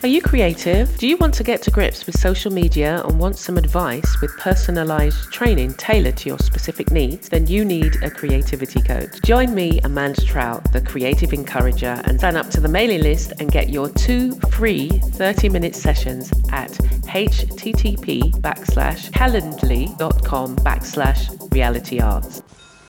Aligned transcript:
Are 0.00 0.08
you 0.08 0.22
creative? 0.22 0.96
Do 0.96 1.08
you 1.08 1.16
want 1.16 1.34
to 1.34 1.42
get 1.42 1.60
to 1.62 1.72
grips 1.72 2.06
with 2.06 2.16
social 2.16 2.52
media 2.52 3.02
and 3.02 3.18
want 3.18 3.36
some 3.36 3.58
advice 3.58 4.20
with 4.20 4.30
personalized 4.38 5.32
training 5.32 5.74
tailored 5.74 6.16
to 6.18 6.28
your 6.28 6.38
specific 6.38 6.92
needs? 6.92 7.28
Then 7.28 7.48
you 7.48 7.64
need 7.64 8.00
a 8.04 8.08
creativity 8.08 8.80
coach. 8.80 9.20
Join 9.24 9.56
me, 9.56 9.80
Amanda 9.82 10.24
Trout, 10.24 10.72
the 10.72 10.80
creative 10.80 11.32
encourager, 11.32 12.00
and 12.04 12.20
sign 12.20 12.36
up 12.36 12.48
to 12.50 12.60
the 12.60 12.68
mailing 12.68 13.02
list 13.02 13.32
and 13.40 13.50
get 13.50 13.70
your 13.70 13.88
two 13.88 14.36
free 14.52 14.88
30 14.88 15.48
minute 15.48 15.74
sessions 15.74 16.30
at 16.52 16.70
http 16.70 18.30
backslash 18.40 19.10
calendly.com 19.10 20.56
backslash 20.58 21.52
reality 21.52 21.98
arts. 21.98 22.40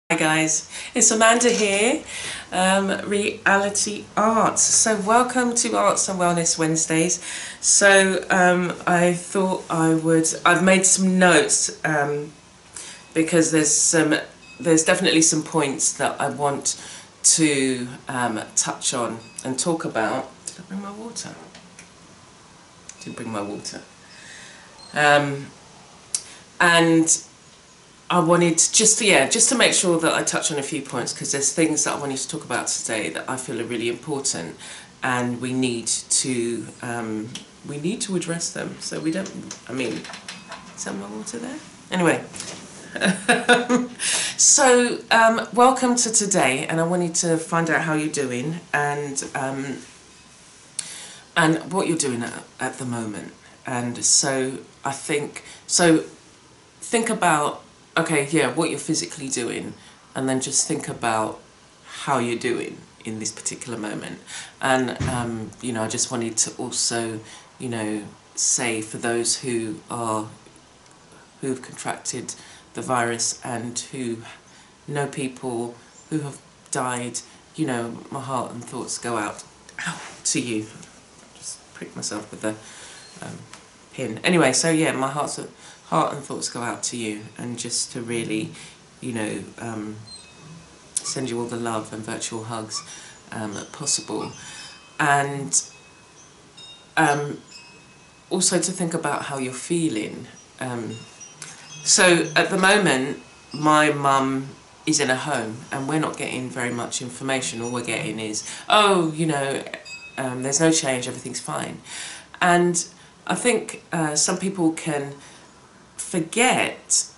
Hi 0.08 0.16
guys, 0.16 0.70
it's 0.94 1.10
Amanda 1.10 1.50
here, 1.50 2.04
um, 2.52 2.86
Reality 3.08 4.04
Arts. 4.16 4.62
So 4.62 5.00
welcome 5.00 5.52
to 5.56 5.76
Arts 5.76 6.08
and 6.08 6.20
Wellness 6.20 6.56
Wednesdays. 6.56 7.20
So 7.60 8.24
um, 8.30 8.72
I 8.86 9.14
thought 9.14 9.64
I 9.68 9.94
would. 9.94 10.28
I've 10.44 10.62
made 10.62 10.86
some 10.86 11.18
notes 11.18 11.84
um, 11.84 12.32
because 13.14 13.50
there's 13.50 13.72
some. 13.72 14.14
There's 14.60 14.84
definitely 14.84 15.22
some 15.22 15.42
points 15.42 15.94
that 15.94 16.20
I 16.20 16.28
want 16.30 16.80
to 17.24 17.88
um, 18.06 18.42
touch 18.54 18.94
on 18.94 19.18
and 19.44 19.58
talk 19.58 19.84
about. 19.84 20.30
Did 20.46 20.60
I 20.60 20.62
bring 20.68 20.82
my 20.82 20.92
water? 20.92 21.34
Didn't 23.00 23.16
bring 23.16 23.32
my 23.32 23.42
water. 23.42 23.82
Um, 24.94 25.46
and 26.60 27.24
I 28.08 28.20
wanted 28.20 28.58
just 28.58 28.98
to, 29.00 29.04
yeah, 29.04 29.28
just 29.28 29.48
to 29.48 29.56
make 29.56 29.72
sure 29.72 29.98
that 29.98 30.14
I 30.14 30.22
touch 30.22 30.52
on 30.52 30.58
a 30.58 30.62
few 30.62 30.80
points 30.80 31.12
because 31.12 31.32
there's 31.32 31.52
things 31.52 31.84
that 31.84 31.96
I 31.96 31.98
wanted 31.98 32.18
to 32.18 32.28
talk 32.28 32.44
about 32.44 32.68
today 32.68 33.10
that 33.10 33.28
I 33.28 33.36
feel 33.36 33.60
are 33.60 33.64
really 33.64 33.88
important, 33.88 34.56
and 35.02 35.40
we 35.40 35.52
need 35.52 35.88
to 35.88 36.66
um, 36.82 37.30
we 37.68 37.78
need 37.78 38.00
to 38.02 38.14
address 38.14 38.52
them. 38.52 38.76
So 38.78 39.00
we 39.00 39.10
don't. 39.10 39.58
I 39.68 39.72
mean, 39.72 40.02
is 40.76 40.84
there 40.84 40.94
more 40.94 41.08
water 41.08 41.38
there? 41.38 41.58
Anyway. 41.90 42.22
so 43.98 45.00
um, 45.10 45.48
welcome 45.52 45.96
to 45.96 46.12
today, 46.12 46.64
and 46.66 46.80
I 46.80 46.84
wanted 46.84 47.14
to 47.16 47.36
find 47.36 47.68
out 47.68 47.82
how 47.82 47.94
you're 47.94 48.08
doing 48.08 48.60
and 48.72 49.28
um, 49.34 49.78
and 51.36 51.72
what 51.72 51.88
you're 51.88 51.98
doing 51.98 52.22
at, 52.22 52.44
at 52.60 52.78
the 52.78 52.86
moment. 52.86 53.32
And 53.66 54.04
so 54.04 54.58
I 54.84 54.92
think 54.92 55.42
so. 55.66 56.04
Think 56.80 57.10
about 57.10 57.64
okay, 57.96 58.28
yeah, 58.30 58.52
what 58.52 58.70
you're 58.70 58.78
physically 58.78 59.28
doing, 59.28 59.74
and 60.14 60.28
then 60.28 60.40
just 60.40 60.66
think 60.68 60.88
about 60.88 61.40
how 61.84 62.18
you're 62.18 62.38
doing 62.38 62.78
in 63.04 63.18
this 63.18 63.32
particular 63.32 63.78
moment. 63.78 64.18
And, 64.60 65.00
um, 65.08 65.50
you 65.62 65.72
know, 65.72 65.82
I 65.82 65.88
just 65.88 66.10
wanted 66.10 66.36
to 66.38 66.54
also, 66.56 67.20
you 67.58 67.68
know, 67.68 68.02
say 68.34 68.82
for 68.82 68.98
those 68.98 69.40
who 69.40 69.80
are, 69.90 70.28
who've 71.40 71.62
contracted 71.62 72.34
the 72.74 72.82
virus 72.82 73.40
and 73.44 73.78
who 73.78 74.18
know 74.86 75.06
people 75.06 75.74
who 76.10 76.20
have 76.20 76.38
died, 76.70 77.20
you 77.54 77.66
know, 77.66 77.98
my 78.10 78.20
heart 78.20 78.52
and 78.52 78.62
thoughts 78.64 78.98
go 78.98 79.16
out 79.16 79.42
ow, 79.86 80.00
to 80.24 80.40
you. 80.40 80.66
Just 81.34 81.74
prick 81.74 81.94
myself 81.96 82.30
with 82.30 82.42
the 82.42 82.54
um, 83.24 83.38
pin. 83.92 84.20
Anyway, 84.22 84.52
so 84.52 84.70
yeah, 84.70 84.92
my 84.92 85.08
heart's 85.08 85.40
heart 85.86 86.14
and 86.14 86.22
thoughts 86.22 86.48
go 86.48 86.60
out 86.60 86.82
to 86.82 86.96
you 86.96 87.22
and 87.38 87.58
just 87.58 87.92
to 87.92 88.00
really, 88.00 88.50
you 89.00 89.12
know, 89.12 89.38
um, 89.58 89.96
send 90.94 91.30
you 91.30 91.38
all 91.40 91.46
the 91.46 91.56
love 91.56 91.92
and 91.92 92.02
virtual 92.02 92.44
hugs 92.44 92.82
um, 93.32 93.54
possible. 93.72 94.32
And 94.98 95.62
um, 96.96 97.40
also 98.30 98.58
to 98.58 98.72
think 98.72 98.94
about 98.94 99.22
how 99.22 99.38
you're 99.38 99.52
feeling. 99.52 100.26
Um, 100.60 100.96
so 101.84 102.26
at 102.34 102.50
the 102.50 102.58
moment, 102.58 103.18
my 103.52 103.90
mum 103.90 104.48
is 104.86 105.00
in 105.00 105.10
a 105.10 105.16
home 105.16 105.58
and 105.70 105.88
we're 105.88 106.00
not 106.00 106.16
getting 106.16 106.48
very 106.48 106.72
much 106.72 107.02
information. 107.02 107.60
All 107.60 107.70
we're 107.70 107.84
getting 107.84 108.18
is, 108.18 108.48
oh, 108.68 109.12
you 109.12 109.26
know, 109.26 109.62
um, 110.18 110.42
there's 110.42 110.60
no 110.60 110.72
change, 110.72 111.06
everything's 111.06 111.40
fine. 111.40 111.80
And 112.40 112.86
I 113.26 113.34
think 113.34 113.84
uh, 113.92 114.14
some 114.16 114.38
people 114.38 114.72
can 114.72 115.14
forget 116.06 117.08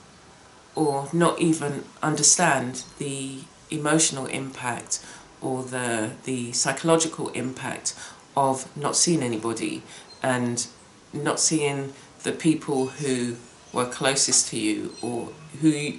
or 0.75 1.09
not 1.13 1.39
even 1.41 1.85
understand 2.03 2.85
the 2.99 3.41
emotional 3.71 4.25
impact 4.27 5.05
or 5.43 5.63
the 5.63 6.11
the 6.25 6.53
psychological 6.53 7.29
impact 7.31 7.95
of 8.35 8.55
not 8.77 8.97
seeing 8.97 9.23
anybody 9.23 9.83
and 10.23 10.67
not 11.13 11.39
seeing 11.39 11.93
the 12.23 12.33
people 12.33 12.87
who 12.87 13.37
were 13.75 13.85
closest 13.85 14.49
to 14.49 14.59
you 14.59 14.95
or 15.03 15.29
who 15.61 15.93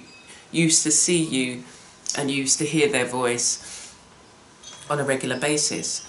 used 0.50 0.82
to 0.82 0.90
see 0.90 1.22
you 1.22 1.62
and 2.18 2.28
used 2.28 2.58
to 2.58 2.64
hear 2.64 2.88
their 2.88 3.06
voice 3.06 3.94
on 4.90 4.98
a 4.98 5.04
regular 5.04 5.38
basis 5.38 6.04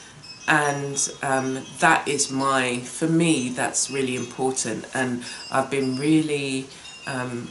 and 0.52 1.10
um, 1.24 1.66
that 1.80 2.06
is 2.10 2.30
my 2.30 2.80
for 2.80 3.08
me 3.08 3.50
that's 3.50 3.90
really 3.90 4.16
important. 4.16 4.86
And 4.94 5.24
i've 5.50 5.72
been 5.72 5.96
really 5.96 6.68
um, 7.08 7.50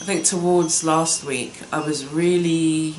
i 0.00 0.04
think 0.04 0.24
towards 0.24 0.82
last 0.82 1.24
week 1.24 1.52
i 1.72 1.78
was 1.78 2.06
really 2.06 2.94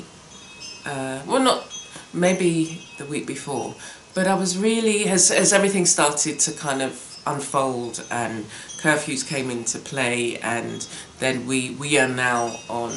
uh, 0.85 1.19
well 1.25 1.41
not 1.41 1.67
maybe 2.13 2.87
the 2.99 3.05
week 3.05 3.25
before 3.25 3.75
but 4.13 4.27
i 4.27 4.35
was 4.35 4.57
really 4.57 5.05
as, 5.05 5.31
as 5.31 5.51
everything 5.51 5.85
started 5.85 6.39
to 6.39 6.51
kind 6.51 6.81
of 6.81 6.93
unfold 7.25 8.05
and 8.11 8.45
curfews 8.81 9.27
came 9.27 9.49
into 9.49 9.79
play 9.79 10.37
and 10.37 10.87
then 11.19 11.47
we 11.47 11.71
we 11.71 11.97
are 11.97 12.07
now 12.07 12.55
on 12.69 12.91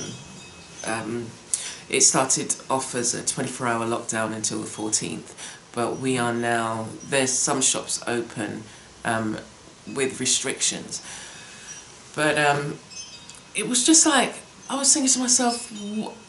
um, 0.87 1.27
it 1.89 2.01
started 2.03 2.55
off 2.69 2.95
as 2.95 3.15
a 3.15 3.25
24 3.25 3.67
hour 3.67 3.87
lockdown 3.87 4.35
until 4.35 4.59
the 4.61 4.67
14th 4.67 5.33
but 5.75 5.99
we 5.99 6.19
are 6.19 6.33
now, 6.33 6.87
there's 7.09 7.33
some 7.33 7.61
shops 7.61 8.03
open 8.07 8.63
um, 9.05 9.39
with 9.95 10.21
restrictions. 10.21 11.05
But 12.15 12.39
um, 12.39 12.79
it 13.55 13.69
was 13.69 13.85
just 13.85 14.07
like, 14.07 14.35
I 14.71 14.77
was 14.79 14.93
thinking 14.95 15.11
to 15.13 15.19
myself, 15.19 15.71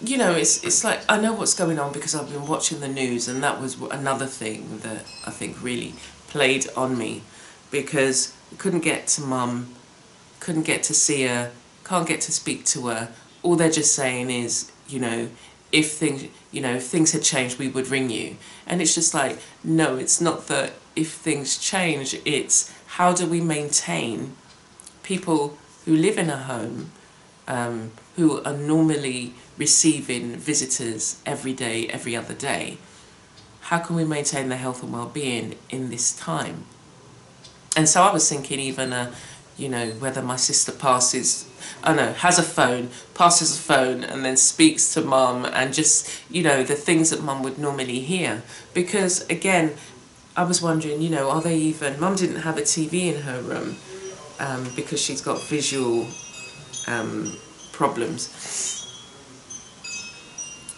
you 0.02 0.18
know, 0.18 0.32
it's 0.32 0.64
it's 0.64 0.84
like 0.84 1.00
I 1.08 1.18
know 1.18 1.32
what's 1.32 1.54
going 1.54 1.80
on 1.80 1.94
because 1.94 2.14
I've 2.14 2.30
been 2.30 2.48
watching 2.48 2.82
the 2.82 2.90
news, 2.90 3.30
and 3.30 3.42
that 3.44 3.62
was 3.62 3.80
another 3.82 4.26
thing 4.26 4.80
that 4.80 5.06
I 5.26 5.32
think 5.32 5.64
really 5.64 5.94
played 6.28 6.68
on 6.76 6.98
me, 6.98 7.22
because 7.72 8.34
we 8.52 8.58
couldn't 8.58 8.82
get 8.82 9.08
to 9.08 9.22
mum, 9.22 9.74
couldn't 10.42 10.64
get 10.64 10.84
to 10.84 10.94
see 10.94 11.24
her, 11.24 11.52
can't 11.86 12.06
get 12.06 12.20
to 12.22 12.32
speak 12.34 12.66
to 12.66 12.88
her. 12.88 13.14
All 13.42 13.56
they're 13.56 13.72
just 13.72 13.96
saying 13.96 14.30
is, 14.30 14.70
you 14.90 15.00
know, 15.00 15.30
if 15.76 15.92
things 15.92 16.28
you 16.52 16.62
know 16.62 16.76
if 16.76 16.86
things 16.88 17.12
had 17.12 17.22
changed 17.22 17.60
we 17.60 17.68
would 17.68 17.88
ring 17.90 18.10
you. 18.10 18.38
And 18.66 18.82
it's 18.82 18.96
just 18.96 19.14
like 19.14 19.38
no 19.64 19.98
it's 19.98 20.22
not 20.22 20.48
that 20.48 20.74
if 20.96 21.12
things 21.12 21.58
change 21.58 22.16
it's 22.26 22.74
how 22.98 23.14
do 23.14 23.28
we 23.28 23.42
maintain 23.42 24.36
people 25.04 25.58
who 25.84 25.96
live 25.96 26.18
in 26.18 26.30
a 26.30 26.38
home 26.38 26.92
um, 27.48 27.92
who 28.16 28.42
are 28.44 28.54
normally 28.54 29.34
receiving 29.58 30.38
visitors 30.38 31.22
every 31.26 31.54
day 31.54 31.88
every 31.88 32.16
other 32.16 32.34
day? 32.34 32.78
How 33.70 33.80
can 33.80 33.96
we 33.96 34.06
maintain 34.06 34.50
their 34.50 34.60
health 34.60 34.82
and 34.84 34.94
well-being 34.94 35.56
in 35.70 35.90
this 35.90 36.16
time? 36.16 36.66
And 37.76 37.90
so 37.90 38.04
i 38.04 38.14
was 38.14 38.30
thinking 38.30 38.60
even 38.60 38.94
a 38.94 39.12
you 39.58 39.70
know, 39.70 39.92
whether 39.92 40.22
my 40.22 40.36
sister 40.36 40.72
passes, 40.72 41.50
I 41.84 41.88
don't 41.88 41.98
know, 41.98 42.14
has 42.14 42.40
a 42.40 42.44
phone, 42.44 42.90
passes 43.14 43.58
a 43.58 43.62
phone, 43.62 44.04
and 44.04 44.26
then 44.26 44.38
speaks 44.38 44.94
to 44.94 45.02
mum, 45.02 45.46
and 45.46 45.74
just, 45.74 46.10
you 46.30 46.44
know, 46.44 46.64
the 46.64 46.76
things 46.76 47.10
that 47.10 47.24
mum 47.24 47.44
would 47.44 47.58
normally 47.58 48.00
hear. 48.00 48.44
Because, 48.74 49.28
again, 49.30 49.74
I 50.36 50.44
was 50.44 50.62
wondering, 50.62 51.02
you 51.02 51.10
know, 51.10 51.30
are 51.30 51.42
they 51.42 51.58
even, 51.58 52.00
mum 52.00 52.16
didn't 52.16 52.42
have 52.42 52.58
a 52.58 52.62
TV 52.62 53.14
in 53.14 53.22
her 53.22 53.42
room 53.42 53.78
um, 54.40 54.70
because 54.76 55.02
she's 55.02 55.22
got 55.22 55.42
visual 55.44 56.08
um, 56.88 57.38
problems. 57.72 58.30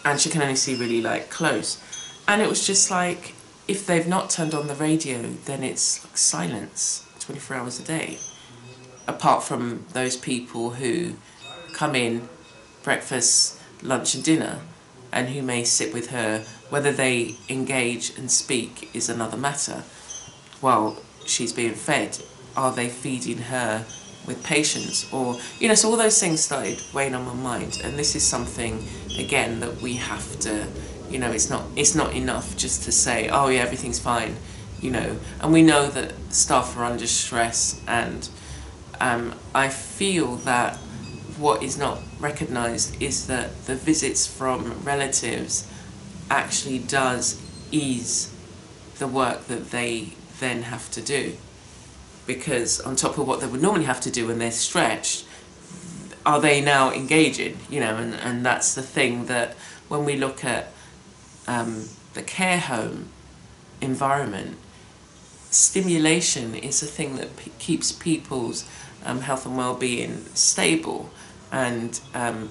And 0.04 0.20
she 0.20 0.30
can 0.30 0.42
only 0.42 0.56
see 0.56 0.78
really, 0.78 1.02
like, 1.02 1.30
close. 1.30 1.82
And 2.26 2.40
it 2.40 2.48
was 2.48 2.66
just 2.66 2.90
like, 2.90 3.34
if 3.66 3.86
they've 3.86 4.06
not 4.06 4.30
turned 4.30 4.54
on 4.54 4.66
the 4.66 4.74
radio, 4.74 5.22
then 5.44 5.62
it's 5.62 6.04
like 6.04 6.16
silence 6.16 7.06
24 7.20 7.56
hours 7.56 7.80
a 7.80 7.84
day 7.84 8.18
apart 9.08 9.42
from 9.42 9.86
those 9.94 10.16
people 10.16 10.70
who 10.70 11.14
come 11.72 11.96
in 11.96 12.28
breakfast, 12.84 13.60
lunch 13.82 14.14
and 14.14 14.22
dinner 14.22 14.60
and 15.12 15.30
who 15.30 15.42
may 15.42 15.64
sit 15.64 15.92
with 15.92 16.10
her, 16.10 16.44
whether 16.68 16.92
they 16.92 17.34
engage 17.48 18.16
and 18.18 18.30
speak 18.30 18.90
is 18.94 19.08
another 19.08 19.36
matter. 19.36 19.82
While 20.60 21.02
she's 21.24 21.52
being 21.52 21.74
fed, 21.74 22.18
are 22.56 22.72
they 22.72 22.88
feeding 22.88 23.38
her 23.38 23.84
with 24.26 24.44
patience 24.44 25.10
or 25.10 25.38
you 25.58 25.68
know 25.68 25.74
so 25.74 25.88
all 25.88 25.96
those 25.96 26.20
things 26.20 26.40
started 26.40 26.78
weighing 26.92 27.14
on 27.14 27.24
my 27.24 27.32
mind 27.32 27.80
and 27.82 27.98
this 27.98 28.14
is 28.14 28.22
something 28.22 28.86
again 29.18 29.58
that 29.60 29.80
we 29.80 29.94
have 29.94 30.38
to 30.38 30.66
you 31.08 31.18
know 31.18 31.30
it's 31.30 31.48
not 31.48 31.64
it's 31.76 31.94
not 31.94 32.12
enough 32.12 32.54
just 32.56 32.82
to 32.82 32.92
say 32.92 33.30
oh 33.30 33.48
yeah 33.48 33.60
everything's 33.60 33.98
fine 33.98 34.36
you 34.82 34.90
know 34.90 35.16
and 35.40 35.50
we 35.50 35.62
know 35.62 35.86
that 35.88 36.12
staff 36.28 36.76
are 36.76 36.84
under 36.84 37.06
stress 37.06 37.80
and 37.86 38.28
um, 39.00 39.34
I 39.54 39.68
feel 39.68 40.36
that 40.36 40.76
what 41.38 41.62
is 41.62 41.78
not 41.78 42.00
recognised 42.18 43.00
is 43.00 43.26
that 43.28 43.64
the 43.66 43.76
visits 43.76 44.26
from 44.26 44.82
relatives 44.82 45.70
actually 46.30 46.78
does 46.78 47.40
ease 47.70 48.34
the 48.98 49.06
work 49.06 49.46
that 49.46 49.70
they 49.70 50.14
then 50.40 50.62
have 50.62 50.90
to 50.90 51.00
do. 51.00 51.36
Because 52.26 52.80
on 52.80 52.96
top 52.96 53.18
of 53.18 53.26
what 53.26 53.40
they 53.40 53.46
would 53.46 53.62
normally 53.62 53.84
have 53.84 54.00
to 54.02 54.10
do 54.10 54.26
when 54.26 54.38
they're 54.38 54.50
stretched 54.50 55.24
are 56.28 56.40
they 56.40 56.60
now 56.60 56.92
engaging 56.92 57.56
you 57.70 57.80
know 57.80 57.96
and, 57.96 58.14
and 58.14 58.44
that's 58.44 58.74
the 58.74 58.82
thing 58.82 59.26
that 59.26 59.54
when 59.88 60.04
we 60.04 60.14
look 60.14 60.44
at 60.44 60.70
um, 61.46 61.88
the 62.12 62.22
care 62.22 62.58
home 62.58 63.08
environment 63.80 64.56
stimulation 65.50 66.54
is 66.54 66.82
a 66.82 66.86
thing 66.86 67.16
that 67.16 67.28
keeps 67.58 67.92
people's 67.92 68.68
um, 69.04 69.20
health 69.20 69.46
and 69.46 69.56
well-being 69.56 70.24
stable 70.34 71.10
and 71.50 72.00
um, 72.14 72.50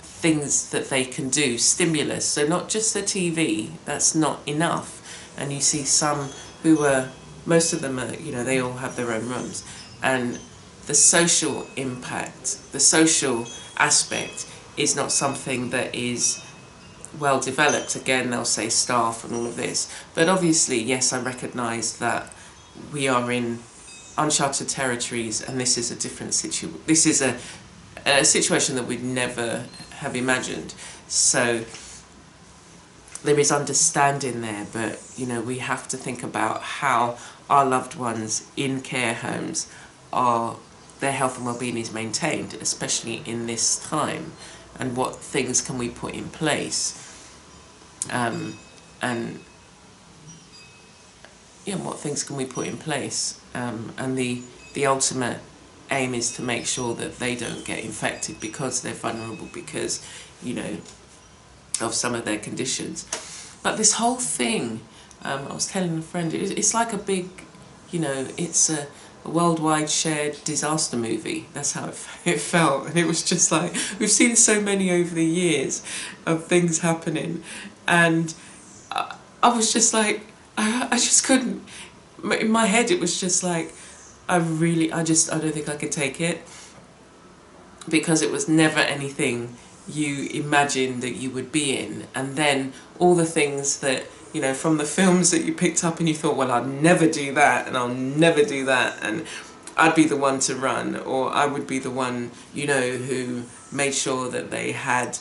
things 0.00 0.70
that 0.70 0.90
they 0.90 1.04
can 1.04 1.30
do, 1.30 1.58
stimulus. 1.58 2.24
So 2.24 2.46
not 2.46 2.68
just 2.68 2.94
the 2.94 3.02
TV, 3.02 3.70
that's 3.84 4.14
not 4.14 4.40
enough. 4.46 4.96
And 5.36 5.52
you 5.52 5.60
see 5.60 5.84
some 5.84 6.28
who 6.62 6.84
are, 6.84 7.08
most 7.46 7.72
of 7.72 7.80
them 7.80 7.98
are, 7.98 8.14
you 8.14 8.32
know, 8.32 8.44
they 8.44 8.60
all 8.60 8.74
have 8.74 8.96
their 8.96 9.12
own 9.12 9.28
rooms. 9.28 9.64
And 10.02 10.38
the 10.86 10.94
social 10.94 11.66
impact, 11.76 12.72
the 12.72 12.80
social 12.80 13.46
aspect 13.78 14.46
is 14.76 14.94
not 14.94 15.10
something 15.10 15.70
that 15.70 15.94
is 15.94 16.44
well 17.18 17.40
developed. 17.40 17.96
Again, 17.96 18.30
they'll 18.30 18.44
say 18.44 18.68
staff 18.68 19.24
and 19.24 19.34
all 19.34 19.46
of 19.46 19.56
this. 19.56 19.92
But 20.14 20.28
obviously, 20.28 20.80
yes, 20.80 21.12
I 21.12 21.20
recognise 21.20 21.98
that 21.98 22.32
we 22.92 23.08
are 23.08 23.30
in 23.30 23.58
uncharted 24.16 24.68
territories 24.68 25.40
and 25.40 25.58
this 25.58 25.78
is 25.78 25.90
a 25.90 25.96
different 25.96 26.34
situation. 26.34 26.80
This 26.86 27.06
is 27.06 27.22
a, 27.22 27.36
a 28.06 28.24
situation 28.24 28.76
that 28.76 28.86
we'd 28.86 29.02
never 29.02 29.64
have 29.92 30.14
imagined. 30.14 30.74
So 31.08 31.64
there 33.22 33.38
is 33.38 33.52
understanding 33.52 34.40
there, 34.40 34.66
but 34.72 35.00
you 35.16 35.26
know 35.26 35.40
we 35.40 35.58
have 35.58 35.88
to 35.88 35.96
think 35.96 36.22
about 36.22 36.62
how 36.62 37.18
our 37.48 37.64
loved 37.64 37.96
ones 37.96 38.46
in 38.56 38.80
care 38.80 39.14
homes 39.14 39.70
are 40.12 40.56
their 41.00 41.12
health 41.12 41.36
and 41.36 41.46
well-being 41.46 41.78
is 41.78 41.92
maintained, 41.92 42.54
especially 42.54 43.22
in 43.24 43.46
this 43.46 43.88
time, 43.88 44.32
and 44.78 44.96
what 44.96 45.16
things 45.16 45.60
can 45.60 45.78
we 45.78 45.88
put 45.88 46.14
in 46.14 46.28
place, 46.28 46.99
um, 48.10 48.54
and 49.02 49.40
yeah, 51.66 51.76
what 51.76 51.98
things 51.98 52.22
can 52.22 52.36
we 52.36 52.46
put 52.46 52.66
in 52.66 52.78
place, 52.78 53.40
um, 53.54 53.92
and 53.98 54.16
the 54.16 54.42
the 54.74 54.86
ultimate 54.86 55.38
aim 55.90 56.14
is 56.14 56.32
to 56.36 56.42
make 56.42 56.66
sure 56.66 56.94
that 56.94 57.18
they 57.18 57.34
don't 57.34 57.64
get 57.64 57.84
infected 57.84 58.40
because 58.40 58.82
they're 58.82 58.94
vulnerable 58.94 59.48
because, 59.52 60.06
you 60.42 60.54
know, 60.54 60.76
of 61.80 61.94
some 61.94 62.14
of 62.14 62.24
their 62.24 62.38
conditions. 62.38 63.06
But 63.62 63.76
this 63.76 63.94
whole 63.94 64.16
thing, 64.16 64.80
um, 65.22 65.48
I 65.48 65.54
was 65.54 65.66
telling 65.66 65.98
a 65.98 66.02
friend, 66.02 66.32
it's 66.32 66.74
like 66.74 66.92
a 66.92 66.98
big, 66.98 67.28
you 67.90 67.98
know, 67.98 68.28
it's 68.36 68.70
a, 68.70 68.86
a 69.24 69.30
worldwide 69.30 69.90
shared 69.90 70.42
disaster 70.44 70.96
movie. 70.96 71.46
That's 71.52 71.72
how 71.72 71.88
it, 71.88 72.08
it 72.24 72.40
felt. 72.40 72.88
And 72.88 72.96
it 72.96 73.06
was 73.06 73.22
just 73.22 73.52
like, 73.52 73.74
we've 73.98 74.10
seen 74.10 74.36
so 74.36 74.60
many 74.60 74.90
over 74.90 75.14
the 75.14 75.24
years 75.24 75.84
of 76.26 76.46
things 76.46 76.80
happening. 76.80 77.42
And 77.86 78.34
I, 78.90 79.16
I 79.42 79.54
was 79.54 79.72
just 79.72 79.92
like, 79.94 80.26
I, 80.56 80.88
I 80.90 80.96
just 80.96 81.24
couldn't, 81.24 81.62
in 82.38 82.50
my 82.50 82.66
head 82.66 82.90
it 82.90 83.00
was 83.00 83.18
just 83.20 83.42
like, 83.42 83.72
I 84.28 84.36
really, 84.36 84.92
I 84.92 85.02
just, 85.02 85.32
I 85.32 85.38
don't 85.38 85.52
think 85.52 85.68
I 85.68 85.76
could 85.76 85.92
take 85.92 86.20
it 86.20 86.42
because 87.88 88.22
it 88.22 88.30
was 88.30 88.48
never 88.48 88.78
anything 88.78 89.56
you 89.88 90.28
imagined 90.28 91.02
that 91.02 91.16
you 91.16 91.30
would 91.30 91.50
be 91.50 91.76
in. 91.76 92.06
And 92.14 92.36
then 92.36 92.72
all 92.98 93.14
the 93.14 93.26
things 93.26 93.80
that, 93.80 94.04
you 94.32 94.40
know, 94.40 94.54
from 94.54 94.76
the 94.76 94.84
films 94.84 95.30
that 95.32 95.44
you 95.44 95.52
picked 95.52 95.82
up 95.82 95.98
and 95.98 96.08
you 96.08 96.14
thought, 96.14 96.36
well, 96.36 96.50
I'd 96.50 96.66
never 96.66 97.08
do 97.08 97.34
that 97.34 97.66
and 97.66 97.76
I'll 97.76 97.88
never 97.88 98.44
do 98.44 98.64
that. 98.66 98.98
And 99.02 99.26
I'd 99.76 99.94
be 99.94 100.04
the 100.04 100.16
one 100.16 100.38
to 100.40 100.54
run 100.54 100.96
or 100.96 101.30
I 101.30 101.46
would 101.46 101.66
be 101.66 101.78
the 101.78 101.90
one, 101.90 102.30
you 102.54 102.66
know, 102.66 102.92
who 102.92 103.44
made 103.72 103.94
sure 103.94 104.28
that 104.30 104.50
they 104.50 104.72
had, 104.72 105.18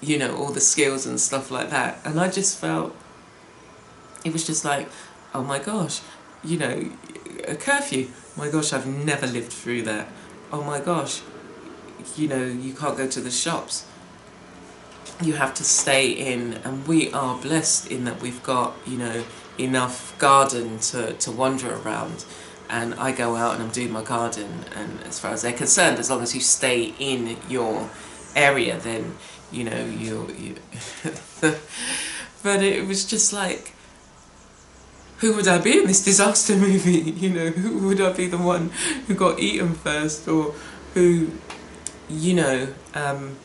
you 0.00 0.18
know, 0.18 0.36
all 0.36 0.50
the 0.50 0.60
skills 0.60 1.04
and 1.06 1.20
stuff 1.20 1.50
like 1.50 1.70
that. 1.70 2.00
And 2.04 2.18
I 2.18 2.28
just 2.28 2.58
felt, 2.58 2.94
it 4.24 4.32
was 4.32 4.46
just 4.46 4.64
like, 4.64 4.88
oh 5.34 5.42
my 5.42 5.58
gosh, 5.58 6.00
you 6.42 6.58
know, 6.58 6.90
a 7.46 7.54
curfew. 7.54 8.08
Oh 8.36 8.40
my 8.40 8.50
gosh, 8.50 8.72
I've 8.72 8.86
never 8.86 9.26
lived 9.26 9.52
through 9.52 9.82
that. 9.82 10.08
Oh 10.52 10.62
my 10.62 10.80
gosh, 10.80 11.20
you 12.16 12.28
know, 12.28 12.44
you 12.44 12.72
can't 12.72 12.96
go 12.96 13.06
to 13.08 13.20
the 13.20 13.30
shops. 13.30 13.84
You 15.22 15.34
have 15.34 15.54
to 15.54 15.64
stay 15.64 16.10
in, 16.10 16.54
and 16.64 16.86
we 16.86 17.12
are 17.12 17.38
blessed 17.38 17.90
in 17.90 18.04
that 18.04 18.20
we've 18.20 18.42
got, 18.42 18.74
you 18.86 18.98
know, 18.98 19.24
enough 19.58 20.16
garden 20.18 20.78
to, 20.78 21.14
to 21.14 21.30
wander 21.30 21.74
around. 21.74 22.24
And 22.68 22.94
I 22.94 23.12
go 23.12 23.36
out 23.36 23.54
and 23.54 23.62
I'm 23.62 23.70
doing 23.70 23.92
my 23.92 24.02
garden, 24.02 24.64
and 24.74 25.02
as 25.04 25.18
far 25.18 25.32
as 25.32 25.42
they're 25.42 25.52
concerned, 25.52 25.98
as 25.98 26.10
long 26.10 26.22
as 26.22 26.34
you 26.34 26.40
stay 26.40 26.94
in 26.98 27.36
your 27.48 27.88
area, 28.34 28.78
then, 28.78 29.14
you 29.50 29.64
know, 29.64 29.84
you. 29.86 30.28
you 30.38 30.56
but 32.42 32.62
it 32.62 32.86
was 32.86 33.04
just 33.04 33.32
like, 33.32 33.72
who 35.18 35.34
would 35.34 35.48
I 35.48 35.58
be 35.58 35.78
in 35.78 35.86
this 35.86 36.04
disaster 36.04 36.56
movie? 36.68 37.10
You 37.10 37.30
know, 37.30 37.50
who 37.50 37.88
would 37.88 38.00
I 38.00 38.12
be 38.12 38.26
the 38.26 38.38
one 38.38 38.70
who 39.06 39.14
got 39.14 39.40
eaten 39.40 39.74
first 39.74 40.28
or 40.28 40.54
who, 40.94 41.30
you 42.08 42.34
know, 42.34 42.68
um, 42.94 43.36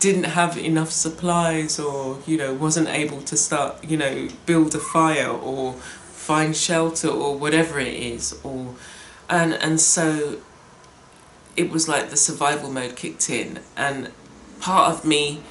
didn't 0.00 0.24
have 0.24 0.58
enough 0.58 0.90
supplies 0.90 1.78
or, 1.78 2.18
you 2.26 2.36
know, 2.36 2.52
wasn't 2.52 2.88
able 2.88 3.22
to 3.22 3.36
start, 3.36 3.84
you 3.84 3.96
know, 3.96 4.28
build 4.46 4.74
a 4.74 4.80
fire 4.80 5.28
or 5.28 5.74
find 5.74 6.56
shelter 6.56 7.08
or 7.08 7.38
whatever 7.38 7.78
it 7.78 7.94
is 7.94 8.38
or 8.42 8.74
and 9.28 9.54
and 9.54 9.80
so 9.80 10.38
it 11.56 11.70
was 11.70 11.88
like 11.88 12.10
the 12.10 12.16
survival 12.16 12.70
mode 12.70 12.96
kicked 12.96 13.30
in 13.30 13.60
and 13.76 14.10
part 14.60 14.92
of 14.92 15.04
me 15.04 15.42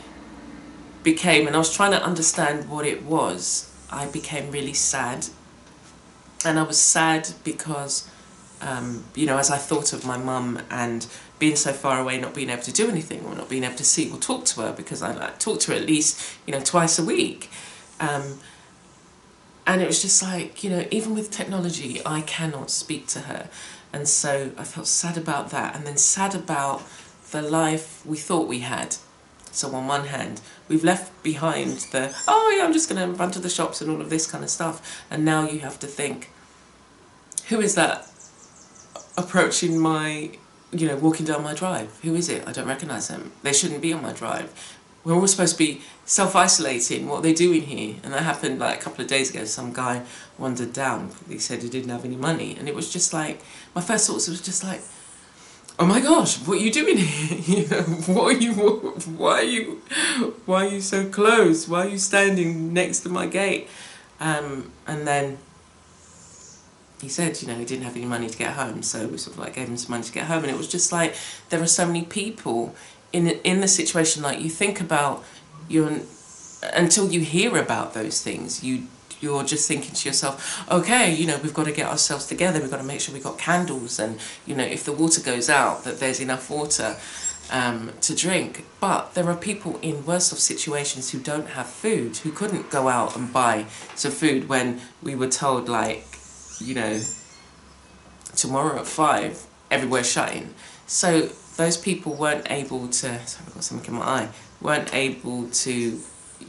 became 1.04 1.48
and 1.48 1.56
I 1.56 1.60
was 1.60 1.74
trying 1.74 1.92
to 1.92 2.04
understand 2.04 2.70
what 2.70 2.86
it 2.86 3.04
was 3.04 3.70
I 3.92 4.06
became 4.08 4.52
really 4.52 4.74
sad. 4.74 5.28
And 6.46 6.58
I 6.60 6.64
was 6.64 6.80
sad 6.80 7.30
because, 7.44 8.10
um, 8.62 9.04
you 9.16 9.26
know, 9.26 9.38
as 9.38 9.50
I 9.52 9.58
thought 9.58 9.94
of 9.94 10.06
my 10.06 10.18
mum 10.18 10.62
and 10.70 11.06
being 11.40 11.56
so 11.56 11.74
far 11.74 12.00
away, 12.00 12.20
not 12.20 12.34
being 12.34 12.50
able 12.50 12.64
to 12.64 12.72
do 12.72 12.90
anything 12.90 13.26
or 13.26 13.34
not 13.36 13.50
being 13.50 13.64
able 13.64 13.76
to 13.76 13.84
see 13.84 14.12
or 14.12 14.18
talk 14.18 14.46
to 14.46 14.62
her 14.62 14.74
because 14.74 15.02
I 15.02 15.14
like, 15.14 15.40
talk 15.40 15.60
to 15.62 15.72
her 15.72 15.78
at 15.78 15.86
least, 15.86 16.38
you 16.46 16.54
know, 16.54 16.60
twice 16.60 17.00
a 17.00 17.04
week. 17.04 17.50
Um, 18.00 18.40
and 19.66 19.82
it 19.82 19.88
was 19.88 20.02
just 20.02 20.22
like, 20.22 20.64
you 20.64 20.70
know, 20.70 20.86
even 20.92 21.14
with 21.14 21.32
technology, 21.32 22.02
I 22.06 22.22
cannot 22.22 22.70
speak 22.70 23.08
to 23.08 23.22
her. 23.22 23.50
And 23.94 24.08
so 24.08 24.52
I 24.58 24.64
felt 24.64 24.88
sad 24.88 25.18
about 25.18 25.50
that 25.52 25.76
and 25.76 25.86
then 25.86 25.98
sad 25.98 26.36
about 26.36 26.84
the 27.32 27.42
life 27.42 28.06
we 28.06 28.18
thought 28.18 28.48
we 28.48 28.60
had 28.60 28.98
so 29.52 29.74
on 29.76 29.88
one 29.88 30.06
hand, 30.06 30.42
we've 30.68 30.84
left 30.84 31.24
behind 31.24 31.80
the, 31.92 32.16
oh 32.28 32.56
yeah, 32.56 32.66
I'm 32.66 32.74
just 32.74 32.90
going 32.90 33.02
to 33.02 33.18
run 33.18 33.32
to 33.32 33.40
the 33.40 33.50
shops 33.50 33.82
and 33.82 33.90
all 33.90 34.02
of 34.02 34.10
this 34.10 34.30
kind 34.30 34.44
of 34.44 34.50
stuff. 34.50 35.04
And 35.10 35.26
now 35.26 35.50
you 35.50 35.60
have 35.60 35.80
to 35.80 35.88
think, 35.88 36.30
who 37.48 37.60
is 37.60 37.76
that 37.76 38.08
approaching 39.18 39.80
my, 39.80 40.32
you 40.72 40.88
know, 40.88 40.96
walking 40.98 41.26
down 41.26 41.44
my 41.44 41.54
drive? 41.54 42.00
Who 42.04 42.16
is 42.16 42.30
it? 42.30 42.48
I 42.48 42.52
don't 42.52 42.68
recognise 42.68 43.08
them. 43.08 43.32
They 43.44 43.54
shouldn't 43.54 43.82
be 43.82 43.94
on 43.94 44.02
my 44.02 44.14
drive. 44.14 44.76
We're 45.04 45.16
all 45.16 45.28
supposed 45.28 45.54
to 45.54 45.58
be 45.58 45.82
self-isolating. 46.06 47.08
What 47.08 47.20
are 47.20 47.22
they 47.22 47.34
doing 47.34 47.62
here? 47.62 47.96
And 48.04 48.14
that 48.14 48.24
happened 48.24 48.60
like 48.60 48.80
a 48.80 48.82
couple 48.82 49.02
of 49.02 49.08
days 49.08 49.30
ago. 49.30 49.46
Some 49.46 49.74
guy 49.74 50.04
wandered 50.38 50.74
down. 50.74 51.12
He 51.28 51.40
said 51.40 51.64
he 51.64 51.70
didn't 51.70 51.90
have 51.90 52.06
any 52.06 52.18
money. 52.18 52.56
And 52.58 52.68
it 52.68 52.76
was 52.76 52.92
just 52.92 53.14
like, 53.14 53.42
my 53.74 53.82
first 53.82 54.08
thoughts 54.08 54.28
was 54.28 54.42
just 54.42 54.64
like, 54.64 54.82
oh 55.80 55.86
my 55.86 56.02
gosh, 56.02 56.36
what 56.46 56.58
are 56.58 56.62
you 56.62 56.72
doing 56.72 56.98
here? 56.98 57.40
you 57.58 57.68
know, 57.68 57.82
what 57.82 58.36
are 58.36 58.40
you, 58.40 58.54
why 58.54 59.40
are 59.40 59.44
you, 59.44 59.82
why 60.46 60.66
are 60.66 60.70
you 60.70 60.82
so 60.82 61.08
close? 61.10 61.68
Why 61.68 61.86
are 61.86 61.90
you 61.90 61.98
standing 61.98 62.74
next 62.74 63.00
to 63.02 63.10
my 63.10 63.26
gate? 63.26 63.70
Um, 64.20 64.74
and 64.86 65.08
then 65.08 65.38
he 67.02 67.08
said, 67.08 67.42
you 67.42 67.48
know, 67.48 67.56
he 67.56 67.66
didn't 67.66 67.84
have 67.84 67.96
any 67.96 68.06
money 68.06 68.30
to 68.30 68.38
get 68.38 68.54
home, 68.54 68.84
so 68.84 69.08
we 69.08 69.18
sort 69.18 69.36
of 69.36 69.40
like 69.40 69.56
gave 69.56 69.68
him 69.68 69.78
some 69.78 69.92
money 69.92 70.04
to 70.04 70.12
get 70.12 70.26
home, 70.26 70.44
and 70.44 70.52
it 70.52 70.58
was 70.58 70.68
just 70.68 70.92
like 70.92 71.16
there 71.50 71.62
are 71.62 71.68
so 71.68 71.86
many 71.86 72.04
people 72.04 72.76
in 73.14 73.28
in 73.28 73.62
the 73.62 73.68
situation. 73.68 74.22
Like 74.22 74.42
you 74.42 74.50
think 74.50 74.82
about 74.82 75.24
you 75.68 76.06
until 76.74 77.10
you 77.10 77.22
hear 77.22 77.58
about 77.58 77.94
those 77.94 78.22
things, 78.22 78.64
you 78.64 78.88
you're 79.22 79.44
just 79.44 79.68
thinking 79.68 79.94
to 79.94 80.08
yourself, 80.08 80.64
okay, 80.72 81.14
you 81.14 81.28
know, 81.28 81.38
we've 81.44 81.54
got 81.54 81.66
to 81.66 81.74
get 81.74 81.88
ourselves 81.88 82.26
together. 82.26 82.60
We've 82.60 82.72
got 82.72 82.78
to 82.78 82.84
make 82.84 83.02
sure 83.02 83.14
we've 83.14 83.24
got 83.24 83.38
candles, 83.38 84.00
and 84.00 84.20
you 84.46 84.56
know, 84.56 84.64
if 84.64 84.84
the 84.84 84.94
water 84.94 85.22
goes 85.22 85.50
out, 85.50 85.84
that 85.84 86.00
there's 86.00 86.20
enough 86.20 86.50
water 86.50 86.96
um, 87.52 87.92
to 88.02 88.16
drink. 88.16 88.66
But 88.80 89.14
there 89.14 89.28
are 89.30 89.36
people 89.36 89.80
in 89.82 90.06
worse 90.06 90.32
off 90.32 90.40
situations 90.40 91.12
who 91.12 91.20
don't 91.20 91.50
have 91.50 91.68
food, 91.68 92.18
who 92.18 92.32
couldn't 92.32 92.70
go 92.70 92.88
out 92.88 93.16
and 93.16 93.32
buy 93.32 93.66
some 93.96 94.12
food 94.12 94.48
when 94.48 94.82
we 95.02 95.16
were 95.16 95.28
told, 95.28 95.68
like, 95.68 96.06
you 96.60 96.76
know, 96.76 97.02
tomorrow 98.36 98.80
at 98.80 98.88
five, 98.88 99.46
everywhere's 99.72 100.10
shutting. 100.12 100.54
So 100.88 101.30
those 101.58 101.78
people 101.78 102.14
weren't 102.14 102.50
able 102.50 102.88
to, 102.88 102.94
sorry, 102.94 103.46
I've 103.48 103.54
got 103.54 103.64
something 103.64 103.94
in 103.94 104.00
my 104.00 104.06
eye, 104.06 104.30
weren't 104.62 104.94
able 104.94 105.50
to, 105.50 106.00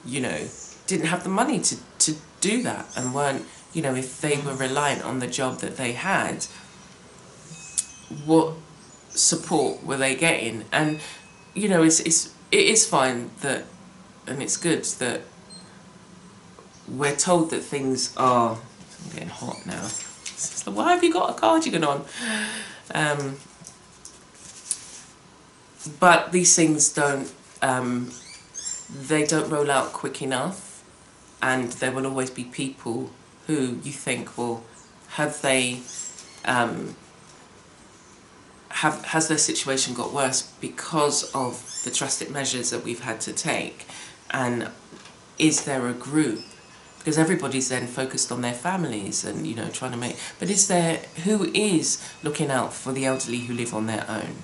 you 0.04 0.20
know, 0.20 0.46
didn't 0.86 1.06
have 1.06 1.22
the 1.24 1.30
money 1.30 1.60
to, 1.60 1.76
to 1.98 2.14
do 2.40 2.62
that 2.62 2.86
and 2.96 3.14
weren't, 3.14 3.44
you 3.72 3.82
know, 3.82 3.94
if 3.94 4.20
they 4.20 4.38
were 4.38 4.54
reliant 4.54 5.04
on 5.04 5.18
the 5.18 5.26
job 5.26 5.58
that 5.58 5.76
they 5.76 5.92
had, 5.92 6.44
what 8.24 8.54
support 9.10 9.84
were 9.84 9.96
they 9.96 10.14
getting? 10.14 10.64
And, 10.72 11.00
you 11.54 11.68
know, 11.68 11.82
it's, 11.82 12.00
it's, 12.00 12.34
it 12.50 12.66
is 12.66 12.86
fine 12.88 13.30
that, 13.42 13.64
and 14.26 14.42
it's 14.42 14.56
good 14.56 14.84
that 14.84 15.22
we're 16.88 17.16
told 17.16 17.50
that 17.50 17.60
things 17.60 18.16
are, 18.16 18.58
I'm 19.04 19.12
getting 19.12 19.28
hot 19.28 19.66
now. 19.66 19.82
So 19.82 20.70
why 20.70 20.92
have 20.94 21.04
you 21.04 21.12
got 21.12 21.30
a 21.30 21.34
cardigan 21.34 21.84
on? 21.84 22.04
Um, 22.94 23.36
but 25.98 26.32
these 26.32 26.54
things 26.54 26.92
don't, 26.92 27.32
um, 27.62 28.10
they 28.90 29.24
don't 29.24 29.50
roll 29.50 29.70
out 29.70 29.92
quick 29.92 30.22
enough 30.22 30.82
and 31.42 31.72
there 31.72 31.92
will 31.92 32.06
always 32.06 32.30
be 32.30 32.44
people 32.44 33.10
who 33.46 33.78
you 33.82 33.92
think, 33.92 34.36
well, 34.36 34.62
have 35.10 35.40
they, 35.42 35.80
um, 36.44 36.96
have, 38.68 39.04
has 39.06 39.28
their 39.28 39.38
situation 39.38 39.94
got 39.94 40.12
worse 40.12 40.42
because 40.60 41.30
of 41.34 41.80
the 41.84 41.90
drastic 41.90 42.30
measures 42.30 42.70
that 42.70 42.84
we've 42.84 43.00
had 43.00 43.20
to 43.22 43.32
take? 43.32 43.86
And 44.30 44.68
is 45.38 45.64
there 45.64 45.88
a 45.88 45.92
group? 45.94 46.40
Because 47.00 47.18
everybody's 47.18 47.70
then 47.70 47.88
focused 47.88 48.30
on 48.30 48.42
their 48.42 48.54
families 48.54 49.24
and, 49.24 49.46
you 49.46 49.56
know, 49.56 49.68
trying 49.68 49.90
to 49.90 49.96
make... 49.96 50.16
But 50.38 50.50
is 50.50 50.68
there... 50.68 50.98
Who 51.24 51.50
is 51.52 52.06
looking 52.22 52.50
out 52.50 52.72
for 52.72 52.92
the 52.92 53.04
elderly 53.06 53.38
who 53.40 53.54
live 53.54 53.74
on 53.74 53.86
their 53.86 54.04
own? 54.08 54.36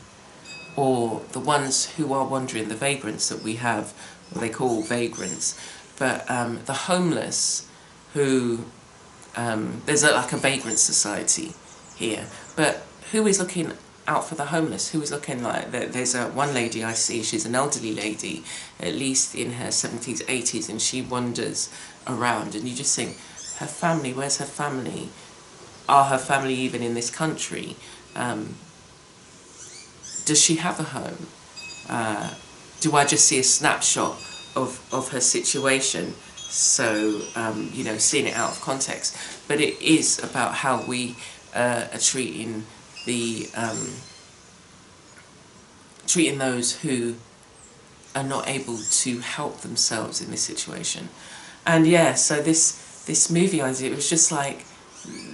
Or 0.75 1.23
the 1.33 1.41
ones 1.41 1.93
who 1.97 2.13
are 2.13 2.27
wandering, 2.27 2.69
the 2.69 2.75
vagrants 2.75 3.29
that 3.29 3.43
we 3.43 3.57
have, 3.57 3.93
what 4.31 4.41
they 4.41 4.49
call 4.51 4.83
vagrants, 4.83 5.59
but 5.99 6.29
um, 6.31 6.61
the 6.67 6.75
homeless 6.91 7.69
who... 8.15 8.65
Um, 9.37 9.83
there's 9.85 10.03
a, 10.03 10.13
like 10.13 10.33
a 10.33 10.39
vagrant 10.39 10.79
society 10.79 11.53
here, 11.95 12.27
but 12.57 12.83
who 13.13 13.27
is 13.27 13.39
looking 13.39 13.73
out 14.09 14.25
for 14.29 14.35
the 14.35 14.47
homeless 14.47 14.91
who 14.91 15.03
is 15.03 15.11
looking 15.11 15.43
like 15.43 15.71
there's 15.71 16.15
a 16.15 16.29
one 16.29 16.55
lady 16.55 16.85
I 16.85 16.93
see 16.93 17.23
she's 17.23 17.45
an 17.45 17.55
elderly 17.55 17.93
lady 17.93 18.45
at 18.79 18.95
least 18.95 19.35
in 19.35 19.53
her 19.55 19.69
70s 19.69 20.25
80s 20.25 20.69
and 20.69 20.81
she 20.81 21.03
wanders 21.03 21.73
around 22.07 22.55
and 22.55 22.69
you 22.69 22.75
just 22.75 22.95
think 22.95 23.17
her 23.59 23.67
family 23.67 24.13
where's 24.13 24.39
her 24.39 24.45
family? 24.45 25.09
Are 25.89 26.05
her 26.05 26.19
family 26.19 26.55
even 26.55 26.83
in 26.83 26.95
this 26.95 27.11
country? 27.11 27.77
Um, 28.15 28.57
does 30.25 30.43
she 30.43 30.57
have 30.57 30.81
a 30.81 30.83
home? 30.83 31.27
Uh, 31.89 32.35
do 32.81 32.95
I 32.97 33.05
just 33.05 33.27
see 33.27 33.39
a 33.39 33.45
snapshot 33.45 34.19
of, 34.57 34.87
of 34.93 35.11
her 35.11 35.21
situation? 35.21 36.15
So 36.37 37.23
um, 37.35 37.71
you 37.73 37.85
know 37.85 37.99
seeing 37.99 38.27
it 38.27 38.35
out 38.35 38.51
of 38.51 38.61
context. 38.61 39.17
But 39.49 39.61
it 39.61 39.81
is 39.81 40.23
about 40.23 40.55
how 40.55 40.85
we 40.85 41.17
uh, 41.55 41.87
are 41.93 41.99
treating 41.99 42.65
the 43.07 43.49
um, 43.57 43.95
treating 46.07 46.39
those 46.39 46.81
who 46.81 47.17
are 48.15 48.23
not 48.23 48.49
able 48.49 48.79
to 48.79 49.19
help 49.21 49.61
themselves 49.61 50.21
in 50.21 50.31
this 50.31 50.43
situation. 50.43 51.09
And 51.67 51.87
yeah, 51.87 52.15
so 52.15 52.43
this 52.43 53.05
this 53.07 53.31
movie 53.31 53.63
idea, 53.63 53.91
it 53.91 53.97
was 53.97 54.11
just 54.11 54.31
like, 54.33 54.65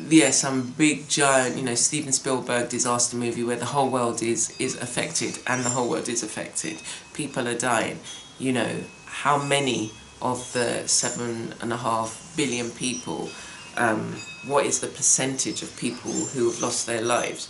yeah, 0.08 0.30
some 0.30 0.74
big 0.76 1.08
giant, 1.08 1.56
you 1.56 1.62
know, 1.62 1.74
Steven 1.74 2.12
Spielberg 2.12 2.68
disaster 2.68 3.16
movie 3.16 3.44
where 3.44 3.56
the 3.56 3.66
whole 3.66 3.90
world 3.90 4.22
is 4.22 4.54
is 4.58 4.76
affected 4.76 5.38
and 5.46 5.64
the 5.64 5.70
whole 5.70 5.88
world 5.88 6.08
is 6.08 6.22
affected. 6.22 6.80
People 7.14 7.48
are 7.48 7.58
dying. 7.58 7.98
You 8.38 8.52
know, 8.52 8.80
how 9.06 9.38
many 9.38 9.92
of 10.20 10.52
the 10.52 10.86
seven 10.86 11.54
and 11.60 11.72
a 11.72 11.76
half 11.76 12.32
billion 12.36 12.70
people 12.70 13.30
um, 13.76 14.16
what 14.46 14.66
is 14.66 14.80
the 14.80 14.88
percentage 14.88 15.62
of 15.62 15.76
people 15.76 16.10
who 16.10 16.50
have 16.50 16.60
lost 16.60 16.86
their 16.86 17.02
lives? 17.02 17.48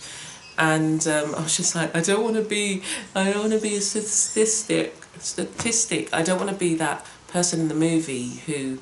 And 0.57 1.05
um, 1.07 1.33
I 1.35 1.41
was 1.41 1.57
just 1.57 1.75
like 1.75 1.95
I 1.95 2.01
don't 2.01 2.23
want 2.23 2.35
to 2.35 2.43
be 2.43 2.83
I 3.15 3.31
don't 3.31 3.49
want 3.49 3.53
to 3.53 3.59
be 3.59 3.75
a 3.75 3.81
statistic 3.81 5.03
statistic. 5.19 6.13
I 6.13 6.21
don't 6.21 6.37
want 6.37 6.51
to 6.51 6.55
be 6.55 6.75
that 6.75 7.05
person 7.27 7.61
in 7.61 7.67
the 7.67 7.75
movie 7.75 8.41
who 8.45 8.79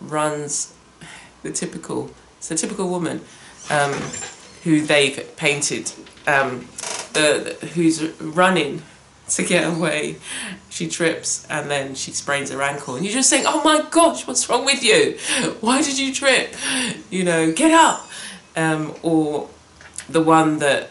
runs 0.00 0.72
the 1.42 1.50
typical 1.50 2.10
it's 2.38 2.48
the 2.48 2.54
typical 2.54 2.88
woman 2.88 3.20
um, 3.68 3.92
who 4.64 4.80
they've 4.80 5.36
painted 5.36 5.92
um, 6.26 6.66
the, 7.12 7.56
who's 7.74 8.02
running 8.20 8.82
to 9.30 9.44
get 9.44 9.64
away. 9.64 10.16
She 10.68 10.88
trips 10.88 11.46
and 11.48 11.70
then 11.70 11.94
she 11.94 12.12
sprains 12.12 12.50
her 12.50 12.62
ankle 12.62 12.96
and 12.96 13.04
you 13.04 13.12
just 13.12 13.30
think, 13.30 13.44
oh 13.46 13.62
my 13.62 13.86
gosh, 13.90 14.26
what's 14.26 14.48
wrong 14.48 14.64
with 14.64 14.82
you? 14.82 15.18
Why 15.60 15.82
did 15.82 15.98
you 15.98 16.12
trip? 16.12 16.54
You 17.10 17.24
know, 17.24 17.52
get 17.52 17.72
up. 17.72 18.06
Um, 18.56 18.94
or 19.02 19.48
the 20.08 20.20
one 20.20 20.58
that 20.58 20.90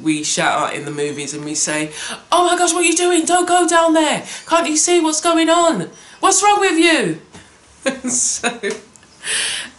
we 0.00 0.22
shout 0.22 0.60
out 0.60 0.74
in 0.74 0.84
the 0.84 0.90
movies 0.90 1.34
and 1.34 1.44
we 1.44 1.54
say, 1.54 1.90
oh 2.30 2.46
my 2.46 2.56
gosh, 2.56 2.72
what 2.72 2.84
are 2.84 2.88
you 2.88 2.96
doing? 2.96 3.24
Don't 3.24 3.48
go 3.48 3.66
down 3.66 3.94
there. 3.94 4.24
Can't 4.46 4.68
you 4.68 4.76
see 4.76 5.00
what's 5.00 5.20
going 5.20 5.48
on? 5.48 5.90
What's 6.20 6.42
wrong 6.42 6.60
with 6.60 6.78
you? 6.78 7.20
so 8.10 8.48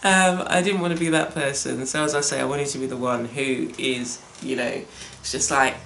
um, 0.02 0.44
I 0.46 0.60
didn't 0.62 0.80
want 0.80 0.94
to 0.94 1.00
be 1.00 1.08
that 1.10 1.34
person. 1.34 1.86
So 1.86 2.04
as 2.04 2.14
I 2.14 2.20
say, 2.20 2.40
I 2.40 2.44
wanted 2.44 2.68
to 2.68 2.78
be 2.78 2.86
the 2.86 2.96
one 2.96 3.26
who 3.26 3.70
is, 3.78 4.20
you 4.42 4.56
know, 4.56 4.82
it's 5.20 5.32
just 5.32 5.50
like, 5.50 5.76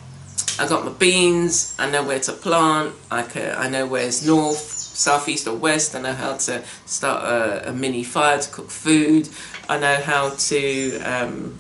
I 0.59 0.69
got 0.69 0.85
my 0.85 0.93
beans, 0.93 1.75
I 1.79 1.91
know 1.91 2.05
where 2.05 2.21
to 2.21 2.33
plant, 2.33 2.95
I, 3.11 3.23
can, 3.23 3.57
I 3.59 3.69
know 3.69 3.87
where's 3.87 4.25
north, 4.25 4.59
south, 4.59 5.29
east 5.29 5.49
or 5.49 5.57
west, 5.57 5.97
I 5.97 6.01
know 6.01 6.13
how 6.13 6.37
to 6.37 6.63
start 6.87 7.25
a, 7.25 7.71
a 7.71 7.73
mini 7.73 8.05
fire 8.05 8.39
to 8.39 8.51
cook 8.51 8.71
food, 8.71 9.29
I 9.69 9.79
know 9.79 9.97
how 9.97 10.31
to, 10.31 11.01
um, 11.01 11.59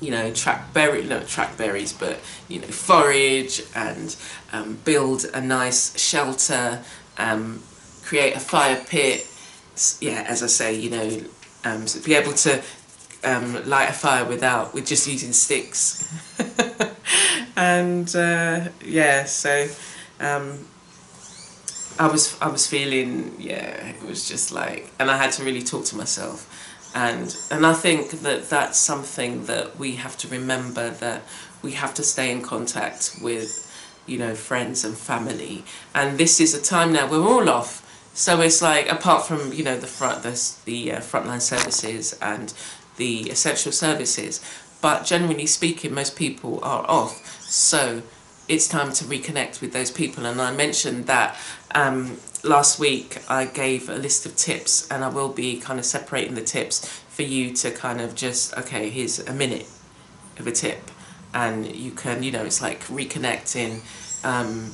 you 0.00 0.12
know, 0.12 0.32
track 0.32 0.72
berry, 0.72 1.02
not 1.04 1.26
track 1.26 1.56
berries, 1.58 1.92
but, 1.92 2.20
you 2.46 2.60
know, 2.60 2.68
forage 2.68 3.62
and 3.74 4.14
um, 4.52 4.78
build 4.84 5.24
a 5.34 5.40
nice 5.40 5.98
shelter, 5.98 6.84
um, 7.16 7.60
create 8.04 8.36
a 8.36 8.40
fire 8.40 8.80
pit, 8.88 9.26
yeah, 10.00 10.24
as 10.28 10.44
I 10.44 10.46
say, 10.46 10.78
you 10.78 10.90
know, 10.90 11.20
um, 11.64 11.88
so 11.88 12.00
be 12.04 12.14
able 12.14 12.32
to 12.32 12.62
um, 13.24 13.68
light 13.68 13.90
a 13.90 13.92
fire 13.92 14.24
without, 14.24 14.72
with 14.72 14.86
just 14.86 15.08
using 15.08 15.32
sticks. 15.32 16.06
and 17.58 18.14
uh, 18.14 18.68
yeah, 18.84 19.24
so 19.24 19.66
um, 20.20 20.64
I 21.98 22.06
was 22.06 22.40
I 22.40 22.48
was 22.48 22.68
feeling 22.68 23.34
yeah, 23.38 23.88
it 23.88 24.02
was 24.04 24.28
just 24.28 24.52
like, 24.52 24.92
and 25.00 25.10
I 25.10 25.16
had 25.16 25.32
to 25.32 25.44
really 25.44 25.62
talk 25.62 25.84
to 25.86 25.96
myself, 25.96 26.46
and 26.94 27.36
and 27.50 27.66
I 27.66 27.72
think 27.72 28.10
that 28.10 28.48
that's 28.48 28.78
something 28.78 29.46
that 29.46 29.76
we 29.76 29.96
have 29.96 30.16
to 30.18 30.28
remember 30.28 30.90
that 30.90 31.22
we 31.60 31.72
have 31.72 31.94
to 31.94 32.04
stay 32.04 32.30
in 32.30 32.42
contact 32.42 33.18
with, 33.20 33.50
you 34.06 34.18
know, 34.18 34.36
friends 34.36 34.84
and 34.84 34.96
family, 34.96 35.64
and 35.96 36.16
this 36.16 36.40
is 36.40 36.54
a 36.54 36.62
time 36.62 36.92
now 36.92 37.10
we're 37.10 37.26
all 37.26 37.50
off. 37.50 37.84
So 38.14 38.40
it's 38.40 38.62
like, 38.62 38.90
apart 38.90 39.26
from, 39.26 39.52
you 39.52 39.62
know, 39.62 39.78
the 39.78 39.86
front, 39.86 40.24
the, 40.24 40.34
the 40.64 40.92
uh, 40.94 40.98
frontline 40.98 41.40
services 41.40 42.18
and 42.20 42.52
the 42.96 43.30
essential 43.30 43.70
services, 43.70 44.40
but 44.80 45.04
generally 45.04 45.46
speaking, 45.46 45.94
most 45.94 46.16
people 46.16 46.60
are 46.62 46.84
off. 46.88 47.42
So 47.42 48.02
it's 48.48 48.68
time 48.68 48.92
to 48.92 49.04
reconnect 49.04 49.60
with 49.60 49.72
those 49.72 49.90
people. 49.90 50.24
And 50.24 50.40
I 50.40 50.52
mentioned 50.52 51.06
that 51.06 51.36
um, 51.74 52.18
last 52.42 52.78
week 52.78 53.18
I 53.28 53.44
gave 53.44 53.88
a 53.88 53.96
list 53.96 54.24
of 54.24 54.36
tips 54.36 54.88
and 54.90 55.04
I 55.04 55.08
will 55.08 55.28
be 55.28 55.58
kind 55.58 55.78
of 55.78 55.84
separating 55.84 56.34
the 56.34 56.42
tips 56.42 56.86
for 57.08 57.22
you 57.22 57.52
to 57.54 57.70
kind 57.70 58.00
of 58.00 58.14
just, 58.14 58.56
okay, 58.56 58.88
here's 58.88 59.18
a 59.18 59.34
minute 59.34 59.66
of 60.38 60.46
a 60.46 60.52
tip. 60.52 60.90
And 61.34 61.74
you 61.74 61.90
can, 61.90 62.22
you 62.22 62.30
know, 62.30 62.44
it's 62.44 62.62
like 62.62 62.84
reconnecting, 62.84 63.80
um, 64.24 64.72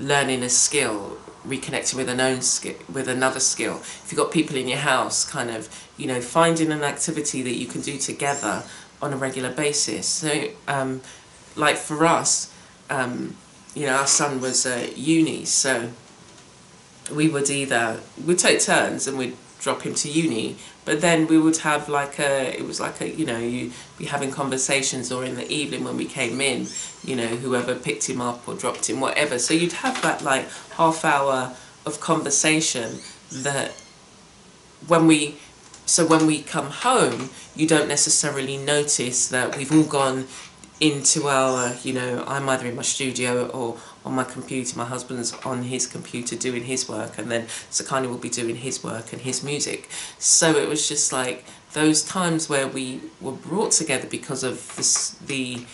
learning 0.00 0.42
a 0.42 0.48
skill, 0.48 1.18
reconnecting 1.46 1.94
with 1.94 2.08
an 2.08 2.20
own 2.20 2.40
skill, 2.40 2.74
with 2.92 3.08
another 3.08 3.38
skill. 3.38 3.76
If 3.76 4.08
you've 4.10 4.18
got 4.18 4.32
people 4.32 4.56
in 4.56 4.66
your 4.66 4.78
house, 4.78 5.24
kind 5.24 5.50
of, 5.50 5.68
you 5.96 6.08
know, 6.08 6.20
finding 6.20 6.72
an 6.72 6.82
activity 6.82 7.42
that 7.42 7.54
you 7.54 7.66
can 7.66 7.80
do 7.80 7.96
together 7.96 8.64
on 9.04 9.12
a 9.12 9.16
regular 9.16 9.50
basis. 9.50 10.06
So, 10.06 10.48
um, 10.66 11.02
like 11.56 11.76
for 11.76 12.04
us, 12.06 12.52
um, 12.90 13.36
you 13.74 13.86
know, 13.86 13.96
our 13.96 14.06
son 14.06 14.40
was 14.40 14.64
at 14.66 14.96
uni, 14.96 15.44
so 15.44 15.90
we 17.12 17.28
would 17.28 17.50
either 17.50 18.00
we'd 18.24 18.38
take 18.38 18.60
turns 18.60 19.06
and 19.06 19.18
we'd 19.18 19.36
drop 19.60 19.82
him 19.82 19.94
to 19.94 20.10
uni 20.10 20.56
but 20.84 21.00
then 21.00 21.26
we 21.26 21.38
would 21.38 21.56
have 21.58 21.88
like 21.88 22.18
a 22.18 22.58
it 22.58 22.64
was 22.66 22.80
like 22.80 23.00
a 23.00 23.08
you 23.08 23.24
know 23.24 23.38
you 23.38 23.70
be 23.98 24.04
having 24.06 24.30
conversations 24.30 25.10
or 25.12 25.24
in 25.24 25.34
the 25.36 25.50
evening 25.50 25.84
when 25.84 25.96
we 25.96 26.04
came 26.04 26.40
in 26.40 26.66
you 27.02 27.16
know 27.16 27.26
whoever 27.26 27.74
picked 27.74 28.08
him 28.08 28.20
up 28.20 28.46
or 28.46 28.54
dropped 28.54 28.88
him 28.88 29.00
whatever 29.00 29.38
so 29.38 29.54
you'd 29.54 29.72
have 29.72 30.00
that 30.02 30.22
like 30.22 30.48
half 30.76 31.04
hour 31.04 31.54
of 31.86 32.00
conversation 32.00 32.98
that 33.30 33.70
when 34.86 35.06
we 35.06 35.36
so 35.86 36.06
when 36.06 36.26
we 36.26 36.42
come 36.42 36.70
home 36.70 37.30
you 37.54 37.66
don't 37.66 37.88
necessarily 37.88 38.56
notice 38.56 39.28
that 39.28 39.56
we've 39.56 39.72
all 39.72 39.84
gone 39.84 40.26
into 40.80 41.28
our 41.28 41.74
you 41.82 41.92
know 41.92 42.24
I'm 42.26 42.48
either 42.48 42.66
in 42.66 42.76
my 42.76 42.82
studio 42.82 43.46
or 43.48 43.76
on 44.04 44.14
my 44.14 44.24
computer. 44.24 44.76
My 44.76 44.84
husband's 44.84 45.32
on 45.44 45.64
his 45.64 45.86
computer 45.86 46.36
doing 46.36 46.64
his 46.64 46.88
work, 46.88 47.18
and 47.18 47.30
then 47.30 47.46
Sakani 47.70 48.08
will 48.08 48.18
be 48.18 48.28
doing 48.28 48.56
his 48.56 48.84
work 48.84 49.12
and 49.12 49.22
his 49.22 49.42
music. 49.42 49.88
So 50.18 50.56
it 50.56 50.68
was 50.68 50.88
just 50.88 51.12
like 51.12 51.44
those 51.72 52.02
times 52.02 52.48
where 52.48 52.68
we 52.68 53.00
were 53.20 53.32
brought 53.32 53.72
together 53.72 54.06
because 54.06 54.44
of 54.44 54.76
this, 54.76 55.10
the 55.26 55.64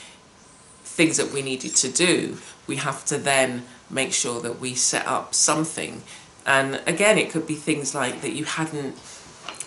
things 0.84 1.16
that 1.16 1.32
we 1.32 1.42
needed 1.42 1.74
to 1.76 1.90
do. 1.90 2.38
We 2.66 2.76
have 2.76 3.04
to 3.06 3.18
then 3.18 3.64
make 3.90 4.12
sure 4.12 4.40
that 4.40 4.60
we 4.60 4.74
set 4.74 5.06
up 5.06 5.34
something. 5.34 6.02
And 6.46 6.80
again, 6.86 7.18
it 7.18 7.30
could 7.30 7.46
be 7.46 7.54
things 7.54 7.94
like 7.94 8.22
that 8.22 8.32
you 8.32 8.44
hadn't 8.44 8.96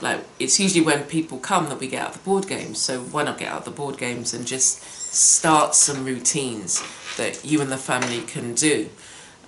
like 0.01 0.25
it's 0.39 0.59
usually 0.59 0.83
when 0.83 1.03
people 1.03 1.37
come 1.37 1.69
that 1.69 1.79
we 1.79 1.87
get 1.87 2.01
out 2.05 2.13
the 2.13 2.19
board 2.19 2.47
games 2.47 2.79
so 2.79 3.01
why 3.01 3.23
not 3.23 3.37
get 3.37 3.49
out 3.49 3.65
the 3.65 3.71
board 3.71 3.97
games 3.97 4.33
and 4.33 4.45
just 4.45 4.81
start 4.83 5.75
some 5.75 6.05
routines 6.05 6.83
that 7.17 7.45
you 7.45 7.61
and 7.61 7.71
the 7.71 7.77
family 7.77 8.21
can 8.21 8.53
do? 8.53 8.89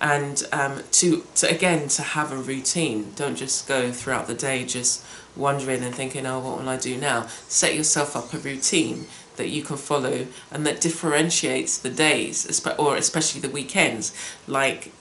And 0.00 0.46
um, 0.52 0.82
to, 0.92 1.24
to 1.36 1.48
again 1.50 1.88
to 1.88 2.02
have 2.02 2.30
a 2.30 2.36
routine. 2.36 3.12
Don't 3.16 3.36
just 3.36 3.66
go 3.66 3.90
throughout 3.90 4.26
the 4.26 4.34
day 4.34 4.64
just 4.64 5.04
wondering 5.34 5.82
and 5.82 5.94
thinking 5.94 6.26
oh 6.26 6.38
what 6.38 6.58
will 6.58 6.68
i 6.68 6.76
do 6.76 6.96
now? 6.96 7.26
Set 7.48 7.74
yourself 7.74 8.14
up 8.14 8.32
a 8.32 8.38
routine 8.38 9.06
that 9.36 9.48
you 9.48 9.62
can 9.62 9.76
follow 9.76 10.26
and 10.50 10.66
that 10.66 10.80
differentiates 10.80 11.78
the 11.78 11.90
days 11.90 12.62
or 12.78 12.96
especially 12.96 13.40
the 13.40 13.48
weekends. 13.48 14.14
Like 14.46 14.92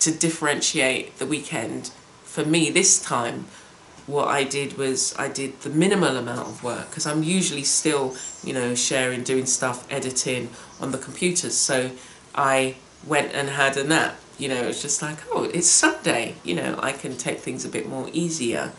to 0.00 0.10
differentiate 0.10 1.18
the 1.18 1.26
weekend 1.26 1.90
for 2.24 2.44
me 2.44 2.70
this 2.70 3.02
time 3.02 3.46
what 4.06 4.28
I 4.28 4.44
did 4.44 4.78
was 4.78 5.14
I 5.18 5.28
did 5.28 5.60
the 5.60 5.70
minimal 5.70 6.16
amount 6.16 6.48
of 6.48 6.62
work 6.62 6.90
because 6.90 7.06
I'm 7.06 7.22
usually 7.22 7.64
still, 7.64 8.16
you 8.44 8.52
know, 8.52 8.74
sharing, 8.74 9.24
doing 9.24 9.46
stuff, 9.46 9.86
editing 9.90 10.50
on 10.80 10.92
the 10.92 10.98
computers. 10.98 11.56
So 11.56 11.90
I 12.34 12.76
went 13.04 13.32
and 13.32 13.48
had 13.48 13.76
a 13.76 13.84
nap. 13.84 14.16
You 14.38 14.48
know, 14.48 14.62
it's 14.68 14.82
just 14.82 15.02
like, 15.02 15.18
oh, 15.32 15.44
it's 15.44 15.68
Sunday. 15.68 16.34
You 16.44 16.54
know, 16.54 16.78
I 16.82 16.92
can 16.92 17.16
take 17.16 17.40
things 17.40 17.64
a 17.64 17.68
bit 17.68 17.88
more 17.88 18.08
easier. 18.12 18.72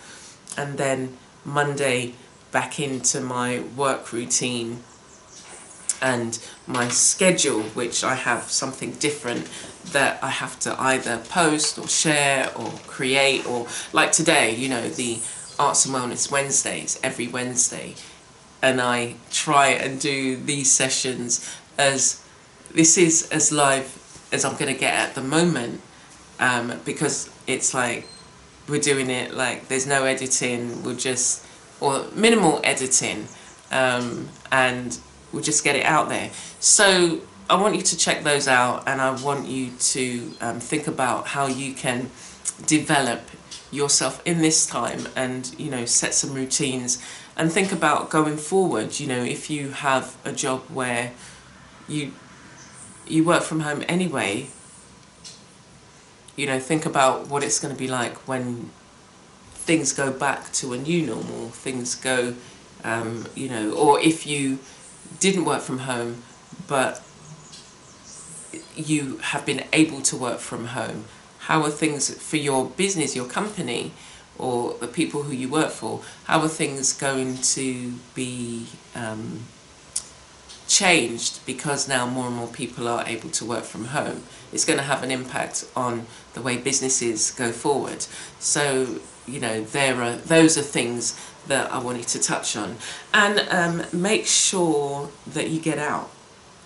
And 0.56 0.78
then 0.78 1.18
Monday 1.44 2.14
back 2.52 2.80
into 2.80 3.20
my 3.20 3.60
work 3.76 4.14
routine 4.14 4.84
and 6.02 6.40
my 6.66 6.88
schedule, 6.90 7.62
which 7.62 8.04
I 8.04 8.16
have 8.16 8.44
something 8.44 8.92
different 8.94 9.50
that 9.92 10.24
I 10.24 10.30
have 10.30 10.60
to 10.62 10.80
either 10.80 11.18
post 11.18 11.80
or 11.80 11.88
share 11.88 12.52
or 12.56 12.72
create 12.88 13.46
or 13.46 13.68
like 13.94 14.12
today, 14.12 14.56
you 14.56 14.70
know, 14.70 14.90
the 14.90 15.20
Arts 15.60 15.86
and 15.86 15.96
Wellness 15.96 16.32
Wednesdays, 16.32 17.00
every 17.04 17.28
Wednesday. 17.28 17.96
And 18.62 18.82
I 18.82 19.16
try 19.32 19.70
and 19.70 20.00
do 20.00 20.36
these 20.36 20.72
sessions 20.72 21.50
as 21.78 22.24
this 22.74 22.98
is 22.98 23.30
as 23.32 23.52
live 23.52 24.04
as 24.32 24.44
I'm 24.44 24.54
going 24.58 24.74
to 24.74 24.80
get 24.80 24.94
at 24.94 25.16
the 25.16 25.22
moment 25.22 25.82
um, 26.40 26.80
because 26.86 27.30
it's 27.48 27.74
like 27.74 28.06
we're 28.68 28.82
doing 28.82 29.10
it 29.10 29.34
like 29.34 29.68
there's 29.68 29.88
no 29.88 30.04
editing, 30.04 30.84
we'll 30.84 30.96
just, 30.96 31.46
or 31.80 32.06
minimal 32.14 32.60
editing, 32.64 33.28
um, 33.72 34.28
and 34.52 35.00
we'll 35.32 35.44
just 35.44 35.64
get 35.64 35.76
it 35.76 35.86
out 35.86 36.10
there. 36.10 36.32
So 36.60 37.22
I 37.50 37.56
want 37.56 37.76
you 37.76 37.82
to 37.82 37.98
check 37.98 38.24
those 38.24 38.48
out 38.48 38.84
and 38.88 39.02
I 39.02 39.12
want 39.12 39.48
you 39.48 39.72
to 39.72 40.32
um, 40.42 40.60
think 40.60 40.88
about 40.88 41.28
how 41.28 41.48
you 41.48 41.74
can 41.74 42.10
develop 42.66 43.22
yourself 43.72 44.22
in 44.26 44.42
this 44.42 44.66
time 44.66 45.08
and 45.16 45.54
you 45.60 45.70
know 45.70 45.86
set 45.86 46.14
some 46.14 46.34
routines 46.34 47.04
and 47.36 47.52
think 47.52 47.72
about 47.72 48.10
going 48.10 48.38
forward 48.38 48.98
you 48.98 49.06
know 49.06 49.22
if 49.22 49.50
you 49.50 49.72
have 49.72 50.16
a 50.24 50.32
job 50.32 50.62
where 50.70 51.12
you 51.88 52.12
you 53.06 53.24
work 53.24 53.44
from 53.44 53.60
home 53.60 53.84
anyway 53.90 54.48
you 56.38 56.46
know 56.46 56.60
think 56.60 56.86
about 56.86 57.28
what 57.28 57.44
it's 57.44 57.60
going 57.60 57.74
to 57.74 57.78
be 57.78 57.90
like 57.90 58.16
when 58.28 58.70
things 59.52 59.92
go 59.92 60.12
back 60.12 60.52
to 60.54 60.72
a 60.72 60.78
new 60.78 61.06
normal 61.06 61.50
things 61.50 61.94
go 61.94 62.34
um, 62.86 63.28
you 63.36 63.50
know 63.50 63.72
or 63.72 64.00
if 64.00 64.26
you 64.26 64.58
didn't 65.20 65.46
work 65.46 65.62
from 65.62 65.80
home 65.80 66.24
but 66.68 67.02
you 68.76 69.18
have 69.18 69.46
been 69.46 69.64
able 69.74 70.02
to 70.02 70.16
work 70.16 70.40
from 70.40 70.68
home? 70.68 71.06
How 71.40 71.64
are 71.64 71.70
things 71.70 72.14
for 72.14 72.38
your 72.38 72.66
business, 72.66 73.16
your 73.16 73.26
company, 73.26 73.92
or 74.38 74.76
the 74.76 74.88
people 74.88 75.24
who 75.24 75.34
you 75.34 75.50
work 75.50 75.70
for? 75.70 76.02
How 76.26 76.42
are 76.42 76.48
things 76.48 76.94
going 76.94 77.38
to 77.38 77.94
be 78.14 78.68
um, 78.96 79.42
changed 80.68 81.46
because 81.46 81.88
now 81.88 82.06
more 82.06 82.28
and 82.28 82.36
more 82.36 82.48
people 82.48 82.88
are 82.88 83.04
able 83.08 83.30
to 83.30 83.46
work 83.46 83.64
from 83.64 83.86
home? 83.86 84.24
It's 84.52 84.66
going 84.66 84.78
to 84.78 84.86
have 84.86 85.04
an 85.04 85.12
impact 85.12 85.66
on 85.76 86.06
the 86.34 86.42
way 86.42 86.58
businesses 86.58 87.32
go 87.32 87.52
forward. 87.52 88.06
So, 88.40 89.00
you 89.28 89.40
know, 89.40 89.64
there 89.64 90.02
are 90.02 90.16
those 90.16 90.58
are 90.58 90.62
things 90.62 91.20
that 91.48 91.72
I 91.72 91.80
wanted 91.80 92.08
to 92.10 92.20
touch 92.20 92.56
on. 92.56 92.78
And 93.14 93.40
um, 93.50 93.84
make 93.94 94.26
sure 94.26 95.10
that 95.28 95.50
you 95.50 95.60
get 95.60 95.78
out. 95.78 96.10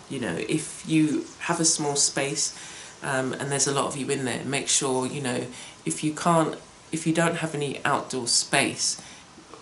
You 0.09 0.19
know, 0.19 0.35
if 0.37 0.83
you 0.87 1.25
have 1.39 1.59
a 1.59 1.65
small 1.65 1.95
space 1.95 2.57
um, 3.01 3.33
and 3.33 3.51
there's 3.51 3.67
a 3.67 3.71
lot 3.71 3.85
of 3.85 3.97
you 3.97 4.09
in 4.09 4.25
there, 4.25 4.43
make 4.43 4.67
sure, 4.67 5.05
you 5.05 5.21
know, 5.21 5.45
if 5.85 6.03
you 6.03 6.13
can't, 6.13 6.55
if 6.91 7.07
you 7.07 7.13
don't 7.13 7.37
have 7.37 7.55
any 7.55 7.83
outdoor 7.85 8.27
space, 8.27 9.01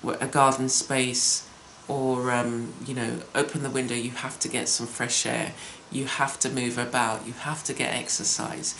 a 0.03 0.27
garden 0.27 0.69
space, 0.69 1.47
or 1.87 2.31
um, 2.31 2.71
you 2.85 2.93
know 2.93 3.19
open 3.35 3.63
the 3.63 3.69
window 3.69 3.95
you 3.95 4.11
have 4.11 4.39
to 4.39 4.47
get 4.47 4.69
some 4.69 4.87
fresh 4.87 5.25
air. 5.25 5.53
You 5.91 6.05
have 6.05 6.39
to 6.41 6.49
move 6.49 6.77
about. 6.77 7.25
You 7.25 7.33
have 7.33 7.63
to 7.63 7.73
get 7.73 7.93
exercise. 7.93 8.75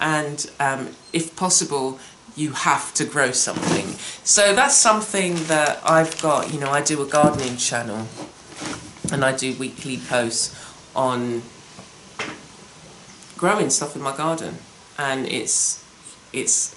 And 0.00 0.50
um, 0.58 0.96
if 1.12 1.36
possible 1.36 1.98
you 2.36 2.52
have 2.52 2.92
to 2.94 3.04
grow 3.04 3.30
something. 3.30 3.86
So 4.24 4.54
that's 4.54 4.74
something 4.74 5.34
that 5.44 5.80
I've 5.84 6.20
got 6.20 6.52
you 6.52 6.60
know 6.60 6.70
I 6.70 6.82
do 6.82 7.02
a 7.02 7.06
gardening 7.06 7.56
channel 7.56 8.06
and 9.12 9.24
I 9.24 9.36
do 9.36 9.54
weekly 9.54 9.98
posts 9.98 10.54
on 10.96 11.42
growing 13.36 13.70
stuff 13.70 13.96
in 13.96 14.02
my 14.02 14.16
garden. 14.16 14.56
And 14.98 15.26
it's 15.26 15.84
it's 16.32 16.76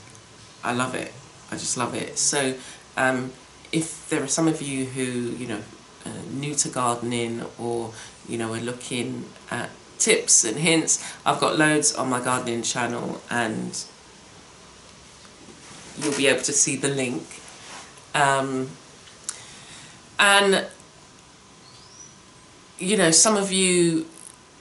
I 0.63 0.74
love 0.74 0.96
it. 0.96 1.13
I 1.52 1.56
just 1.56 1.78
love 1.78 1.93
it. 1.96 2.17
So 2.17 2.56
um, 2.96 3.32
if 3.72 4.10
there 4.10 4.24
are 4.24 4.28
some 4.28 4.48
of 4.48 4.62
you 4.62 4.86
who 4.86 5.04
you 5.04 5.48
know 5.48 5.62
uh, 6.06 6.10
new 6.32 6.56
to 6.56 6.70
gardening 6.70 7.46
or 7.58 7.93
you 8.28 8.38
know 8.38 8.54
are 8.54 8.60
looking 8.60 9.26
at 9.52 9.70
tips 9.98 10.43
and 10.43 10.58
hints 10.58 11.04
I've 11.26 11.39
got 11.39 11.58
loads 11.58 11.96
on 11.96 12.08
my 12.10 12.22
gardening 12.24 12.62
channel 12.62 13.22
and 13.32 13.84
you'll 16.00 16.18
be 16.18 16.28
able 16.28 16.42
to 16.42 16.54
see 16.54 16.76
the 16.76 16.90
link 16.90 17.24
um, 18.14 18.70
and 20.20 20.68
you 22.80 22.98
know, 22.98 23.12
some 23.12 23.38
of 23.38 23.52
you, 23.52 24.06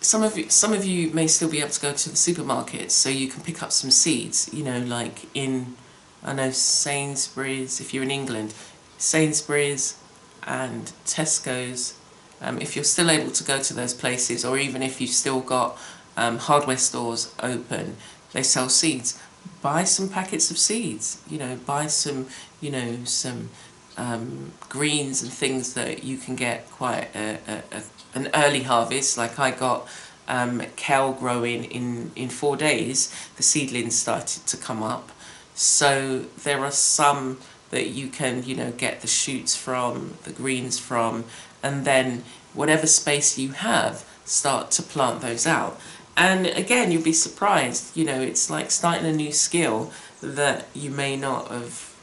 some 0.01 0.23
of 0.23 0.39
you, 0.39 0.49
some 0.49 0.73
of 0.73 0.85
you 0.85 1.11
may 1.11 1.27
still 1.27 1.51
be 1.51 1.61
able 1.61 1.71
to 1.71 1.81
go 1.81 1.93
to 1.93 2.11
the 2.11 2.17
supermarket, 2.17 2.91
so 2.91 3.09
you 3.09 3.29
can 3.29 3.43
pick 3.43 3.63
up 3.63 3.73
some 3.73 3.91
seeds. 3.91 4.51
You 4.53 4.65
know, 4.65 4.81
like 4.81 5.27
in, 5.35 5.77
I 6.23 6.33
know 6.33 6.51
Sainsbury's. 6.51 7.81
If 7.81 7.93
you're 7.93 8.03
in 8.03 8.11
England, 8.11 8.55
Sainsbury's 8.99 9.99
and 10.45 10.93
Tesco's. 11.05 11.99
Um, 12.41 12.61
if 12.61 12.77
you're 12.77 12.85
still 12.85 13.11
able 13.11 13.31
to 13.31 13.45
go 13.45 13.63
to 13.63 13.75
those 13.75 13.95
places, 13.95 14.45
or 14.45 14.59
even 14.59 14.83
if 14.83 15.01
you've 15.01 15.11
still 15.11 15.41
got 15.41 15.79
um, 16.19 16.37
hardware 16.39 16.77
stores 16.77 17.35
open, 17.41 17.97
they 18.33 18.43
sell 18.43 18.69
seeds. 18.69 19.19
Buy 19.63 19.85
some 19.85 20.09
packets 20.09 20.51
of 20.51 20.59
seeds. 20.59 21.21
You 21.29 21.39
know, 21.39 21.57
buy 21.57 21.87
some, 21.87 22.27
you 22.61 22.71
know, 22.71 22.99
some 23.05 23.51
um, 23.97 24.53
greens 24.69 25.23
and 25.23 25.33
things 25.33 25.75
that 25.75 26.05
you 26.05 26.19
can 26.19 26.37
get 26.37 26.71
quite 26.71 27.09
a, 27.15 27.39
a, 27.49 27.77
a 27.77 27.83
an 28.17 28.31
early 28.35 28.63
harvest, 28.63 29.19
like 29.19 29.39
I 29.39 29.51
got 29.51 29.87
um, 30.27 30.63
kale 30.75 31.13
growing 31.13 31.65
in, 31.65 32.11
in 32.17 32.29
four 32.31 32.57
days, 32.57 33.15
the 33.37 33.43
seedlings 33.43 33.95
started 33.95 34.47
to 34.47 34.57
come 34.57 34.83
up. 34.83 35.11
So 35.55 36.21
there 36.43 36.61
are 36.61 36.71
some 36.71 37.39
that 37.71 37.89
you 37.89 38.09
can, 38.09 38.43
you 38.45 38.57
know, 38.57 38.73
get 38.73 39.03
the 39.03 39.07
shoots 39.07 39.55
from, 39.55 40.15
the 40.25 40.33
greens 40.33 40.79
from, 40.79 41.25
and 41.63 41.85
then 41.85 42.25
whatever 42.55 42.87
space 42.87 43.39
you 43.39 43.51
have, 43.51 44.05
start 44.25 44.71
to 44.73 44.83
plant 44.83 45.21
those 45.21 45.47
out. 45.47 45.79
And 46.17 46.47
again, 46.47 46.91
you'll 46.91 47.03
be 47.03 47.13
surprised, 47.13 47.97
you 47.97 48.05
know, 48.05 48.21
it's 48.21 48.49
like 48.49 48.71
starting 48.71 49.07
a 49.07 49.13
new 49.13 49.33
skill 49.33 49.93
that 50.23 50.67
you 50.75 50.91
may 50.91 51.17
not 51.17 51.51
have 51.51 51.97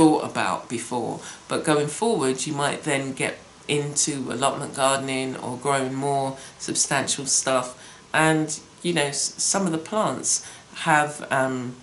thought 0.00 0.28
about 0.28 0.68
before. 0.68 1.20
But 1.46 1.64
going 1.64 1.86
forward, 1.86 2.46
you 2.46 2.52
might 2.52 2.82
then 2.82 3.12
get 3.12 3.38
into 3.68 4.32
allotment 4.32 4.74
gardening 4.74 5.36
or 5.36 5.56
growing 5.56 5.94
more 5.94 6.36
substantial 6.58 7.26
stuff. 7.26 7.78
And, 8.12 8.58
you 8.82 8.92
know, 8.92 9.12
some 9.12 9.64
of 9.64 9.70
the 9.72 9.78
plants 9.78 10.44
have, 10.78 11.24
um, 11.30 11.76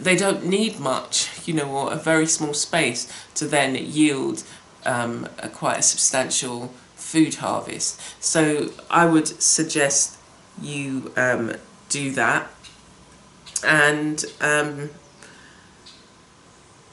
they 0.00 0.16
don't 0.16 0.44
need 0.44 0.80
much, 0.80 1.46
you 1.46 1.54
know, 1.54 1.70
or 1.70 1.92
a 1.92 1.96
very 1.96 2.26
small 2.26 2.54
space 2.54 3.12
to 3.34 3.46
then 3.46 3.76
yield 3.76 4.42
um, 4.84 5.28
a 5.38 5.48
quite 5.48 5.78
a 5.78 5.82
substantial 5.82 6.72
food 6.96 7.36
harvest. 7.36 8.00
So 8.20 8.72
I 8.90 9.06
would 9.06 9.28
suggest 9.40 10.18
you 10.62 11.12
um, 11.16 11.54
do 11.88 12.10
that 12.12 12.48
and 13.64 14.24
um, 14.40 14.90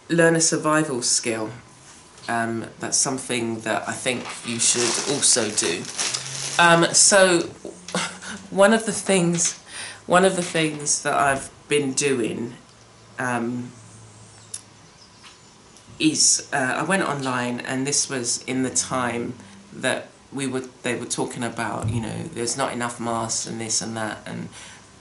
learn 0.09 0.35
a 0.35 0.41
survival 0.41 1.01
skill. 1.01 1.51
Um, 2.27 2.65
that's 2.79 2.97
something 2.97 3.61
that 3.61 3.87
I 3.87 3.93
think 3.93 4.23
you 4.45 4.59
should 4.59 5.13
also 5.13 5.49
do. 5.49 5.83
Um, 6.59 6.93
so 6.93 7.49
one 8.51 8.73
of 8.73 8.85
the 8.85 8.91
things, 8.91 9.57
one 10.05 10.25
of 10.25 10.35
the 10.35 10.43
things 10.43 11.03
that 11.03 11.13
I've 11.13 11.49
been 11.67 11.93
doing 11.93 12.55
um, 13.17 13.71
is 15.99 16.47
uh, 16.53 16.75
I 16.77 16.83
went 16.83 17.03
online 17.03 17.59
and 17.61 17.85
this 17.85 18.09
was 18.09 18.43
in 18.43 18.63
the 18.63 18.69
time 18.69 19.33
that 19.73 20.07
we 20.31 20.47
were 20.47 20.61
they 20.83 20.95
were 20.95 21.05
talking 21.05 21.43
about 21.43 21.89
you 21.89 22.01
know 22.01 22.23
there's 22.33 22.57
not 22.57 22.73
enough 22.73 22.99
masks 22.99 23.47
and 23.47 23.59
this 23.59 23.81
and 23.81 23.97
that 23.97 24.19
and 24.25 24.49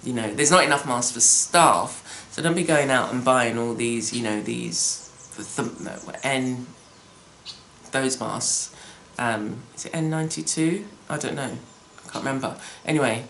you 0.02 0.12
know 0.12 0.32
there's 0.32 0.50
not 0.50 0.64
enough 0.64 0.86
masks 0.86 1.12
for 1.12 1.20
staff. 1.20 2.26
So 2.30 2.42
don't 2.42 2.54
be 2.54 2.64
going 2.64 2.90
out 2.90 3.12
and 3.12 3.24
buying 3.24 3.58
all 3.58 3.74
these 3.74 4.12
you 4.12 4.22
know 4.22 4.40
these 4.40 5.04
the 5.36 6.18
N 6.22 6.66
those 7.92 8.18
masks. 8.20 8.74
Um, 9.18 9.62
is 9.74 9.86
it 9.86 9.92
N92 9.92 10.84
I 11.10 11.18
don't 11.18 11.34
know. 11.34 11.58
I 11.98 12.10
can't 12.10 12.24
remember. 12.24 12.56
Anyway 12.84 13.24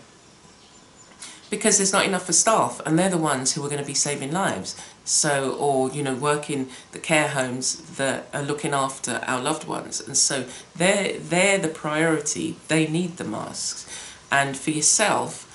because 1.49 1.77
there's 1.77 1.93
not 1.93 2.05
enough 2.05 2.25
for 2.25 2.33
staff 2.33 2.79
and 2.85 2.97
they're 2.97 3.09
the 3.09 3.17
ones 3.17 3.53
who 3.53 3.65
are 3.65 3.69
going 3.69 3.81
to 3.81 3.87
be 3.87 3.93
saving 3.93 4.31
lives 4.31 4.79
so 5.09 5.53
or 5.53 5.89
you 5.89 6.03
know 6.03 6.13
working 6.13 6.69
the 6.91 6.99
care 6.99 7.29
homes 7.29 7.77
that 7.97 8.27
are 8.33 8.43
looking 8.43 8.73
after 8.73 9.21
our 9.25 9.41
loved 9.41 9.67
ones. 9.67 9.99
And 9.99 10.15
so 10.15 10.45
they're 10.75 11.17
they're 11.17 11.57
the 11.57 11.67
priority. 11.67 12.57
They 12.67 12.87
need 12.87 13.17
the 13.17 13.23
masks. 13.23 13.87
And 14.31 14.55
for 14.55 14.69
yourself 14.71 15.45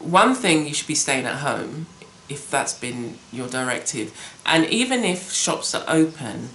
one 0.00 0.34
thing 0.34 0.66
you 0.66 0.74
should 0.74 0.88
be 0.88 0.94
staying 0.94 1.26
at 1.26 1.36
home 1.36 1.86
if 2.28 2.50
that's 2.50 2.74
been 2.74 3.18
your 3.32 3.48
directive. 3.48 4.12
And 4.44 4.64
even 4.66 5.04
if 5.04 5.30
shops 5.32 5.74
are 5.74 5.84
open 5.86 6.50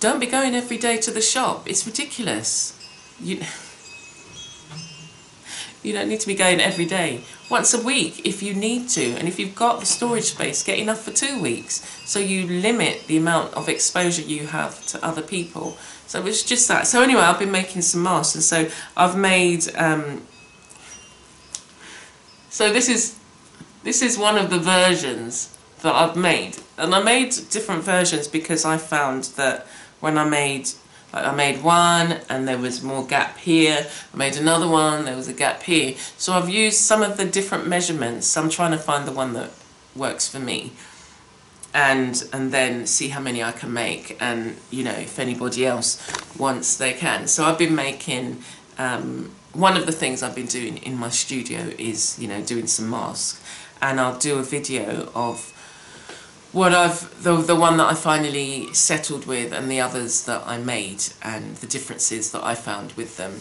don't 0.00 0.20
be 0.20 0.26
going 0.26 0.54
every 0.54 0.78
day 0.78 0.96
to 0.98 1.10
the 1.10 1.20
shop. 1.20 1.68
It's 1.68 1.84
ridiculous. 1.86 2.74
You 3.20 3.40
you 5.82 5.92
don't 5.92 6.08
need 6.08 6.20
to 6.20 6.26
be 6.26 6.34
going 6.34 6.60
every 6.60 6.86
day. 6.86 7.22
Once 7.48 7.72
a 7.72 7.82
week 7.82 8.26
if 8.26 8.42
you 8.42 8.54
need 8.54 8.88
to. 8.90 9.12
And 9.12 9.28
if 9.28 9.38
you've 9.38 9.54
got 9.54 9.80
the 9.80 9.86
storage 9.86 10.24
space, 10.24 10.62
get 10.62 10.78
enough 10.78 11.02
for 11.02 11.12
two 11.12 11.40
weeks. 11.40 11.80
So 12.04 12.18
you 12.18 12.46
limit 12.46 13.06
the 13.06 13.16
amount 13.16 13.54
of 13.54 13.68
exposure 13.68 14.22
you 14.22 14.46
have 14.48 14.84
to 14.88 15.04
other 15.04 15.22
people. 15.22 15.76
So 16.06 16.26
it's 16.26 16.42
just 16.42 16.66
that. 16.68 16.86
So 16.86 17.02
anyway, 17.02 17.22
I've 17.22 17.38
been 17.38 17.52
making 17.52 17.82
some 17.82 18.02
masks. 18.02 18.34
And 18.34 18.44
so 18.44 18.68
I've 18.96 19.16
made... 19.16 19.74
Um, 19.76 20.22
so 22.50 22.72
this 22.72 22.88
is 22.88 23.18
this 23.84 24.02
is 24.02 24.18
one 24.18 24.36
of 24.36 24.50
the 24.50 24.58
versions 24.58 25.56
that 25.82 25.94
I've 25.94 26.16
made. 26.16 26.56
And 26.76 26.94
I 26.94 27.02
made 27.02 27.30
different 27.50 27.84
versions 27.84 28.26
because 28.26 28.64
I 28.64 28.76
found 28.76 29.24
that 29.36 29.66
when 30.00 30.18
I 30.18 30.24
made 30.24 30.70
I 31.12 31.34
made 31.34 31.62
one 31.62 32.18
and 32.28 32.46
there 32.46 32.58
was 32.58 32.82
more 32.82 33.06
gap 33.06 33.38
here. 33.38 33.86
I 34.12 34.16
made 34.16 34.36
another 34.36 34.68
one, 34.68 35.04
there 35.04 35.16
was 35.16 35.28
a 35.28 35.32
gap 35.32 35.62
here. 35.62 35.94
So 36.16 36.34
I've 36.34 36.48
used 36.48 36.78
some 36.78 37.02
of 37.02 37.16
the 37.16 37.24
different 37.24 37.66
measurements. 37.66 38.36
I'm 38.36 38.50
trying 38.50 38.72
to 38.72 38.78
find 38.78 39.06
the 39.06 39.12
one 39.12 39.32
that 39.32 39.50
works 39.96 40.28
for 40.28 40.38
me 40.38 40.72
and 41.74 42.24
and 42.32 42.50
then 42.52 42.86
see 42.86 43.08
how 43.08 43.20
many 43.20 43.42
I 43.42 43.52
can 43.52 43.72
make 43.72 44.16
and 44.20 44.56
you 44.70 44.82
know 44.82 44.92
if 44.92 45.18
anybody 45.18 45.66
else 45.66 46.00
wants 46.38 46.76
they 46.76 46.92
can. 46.92 47.26
So 47.26 47.44
I've 47.44 47.58
been 47.58 47.74
making 47.74 48.42
um, 48.78 49.32
one 49.52 49.76
of 49.76 49.86
the 49.86 49.92
things 49.92 50.22
I've 50.22 50.34
been 50.34 50.46
doing 50.46 50.78
in 50.78 50.96
my 50.96 51.10
studio 51.10 51.60
is 51.78 52.18
you 52.18 52.28
know 52.28 52.40
doing 52.40 52.66
some 52.66 52.88
masks 52.88 53.42
and 53.82 54.00
I'll 54.00 54.18
do 54.18 54.38
a 54.38 54.42
video 54.42 55.10
of 55.14 55.52
what 56.52 56.72
I've 56.74 57.22
the 57.22 57.36
the 57.36 57.56
one 57.56 57.76
that 57.76 57.86
I 57.86 57.94
finally 57.94 58.72
settled 58.72 59.26
with 59.26 59.52
and 59.52 59.70
the 59.70 59.80
others 59.80 60.24
that 60.24 60.42
I 60.46 60.58
made 60.58 61.04
and 61.22 61.56
the 61.56 61.66
differences 61.66 62.32
that 62.32 62.42
I 62.42 62.54
found 62.54 62.92
with 62.92 63.16
them. 63.16 63.40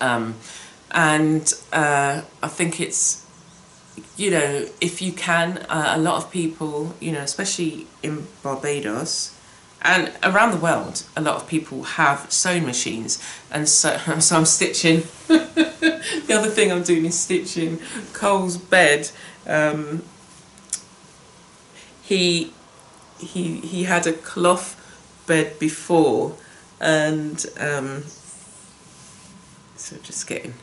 Um, 0.00 0.36
and 0.90 1.52
uh, 1.72 2.22
I 2.42 2.48
think 2.48 2.80
it's 2.80 3.26
you 4.16 4.30
know 4.30 4.66
if 4.80 5.02
you 5.02 5.12
can 5.12 5.58
uh, 5.68 5.94
a 5.96 6.00
lot 6.00 6.16
of 6.16 6.30
people 6.30 6.94
you 7.00 7.12
know 7.12 7.20
especially 7.20 7.86
in 8.02 8.26
Barbados 8.42 9.36
and 9.82 10.12
around 10.22 10.52
the 10.52 10.58
world 10.58 11.04
a 11.16 11.20
lot 11.20 11.36
of 11.36 11.46
people 11.46 11.82
have 11.82 12.30
sewing 12.32 12.64
machines 12.64 13.22
and 13.50 13.68
so 13.68 13.96
so 14.20 14.36
I'm 14.36 14.44
stitching 14.46 15.02
the 15.28 16.26
other 16.30 16.48
thing 16.48 16.72
I'm 16.72 16.82
doing 16.82 17.04
is 17.04 17.18
stitching 17.18 17.80
Cole's 18.12 18.56
bed 18.56 19.10
um, 19.46 20.02
he 22.12 22.52
he 23.18 23.60
he 23.60 23.84
had 23.84 24.06
a 24.06 24.12
cloth 24.12 24.68
bed 25.26 25.58
before 25.58 26.36
and 26.80 27.46
um, 27.58 28.02
so 29.76 29.96
just 30.02 30.26
getting 30.26 30.54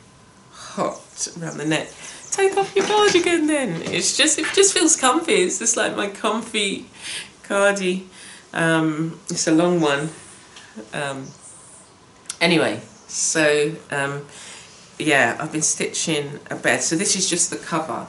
hot 0.52 1.28
around 1.40 1.56
the 1.56 1.64
neck. 1.64 1.88
Take 2.30 2.56
off 2.56 2.76
your 2.76 2.86
cardigan 2.86 3.46
then. 3.48 3.82
It's 3.82 4.16
just 4.16 4.38
it 4.38 4.46
just 4.54 4.72
feels 4.74 4.96
comfy. 4.96 5.32
It's 5.46 5.58
just 5.58 5.76
like 5.76 5.96
my 5.96 6.08
comfy 6.08 6.86
cardi. 7.42 8.06
Um, 8.52 9.18
it's 9.28 9.48
a 9.48 9.52
long 9.52 9.80
one. 9.80 10.10
Um, 10.94 11.26
anyway 12.40 12.80
so 13.08 13.74
um, 13.90 14.24
yeah 14.98 15.36
I've 15.40 15.52
been 15.52 15.62
stitching 15.62 16.38
a 16.48 16.54
bed. 16.54 16.80
So 16.80 16.94
this 16.96 17.16
is 17.16 17.28
just 17.28 17.50
the 17.50 17.56
cover 17.56 18.06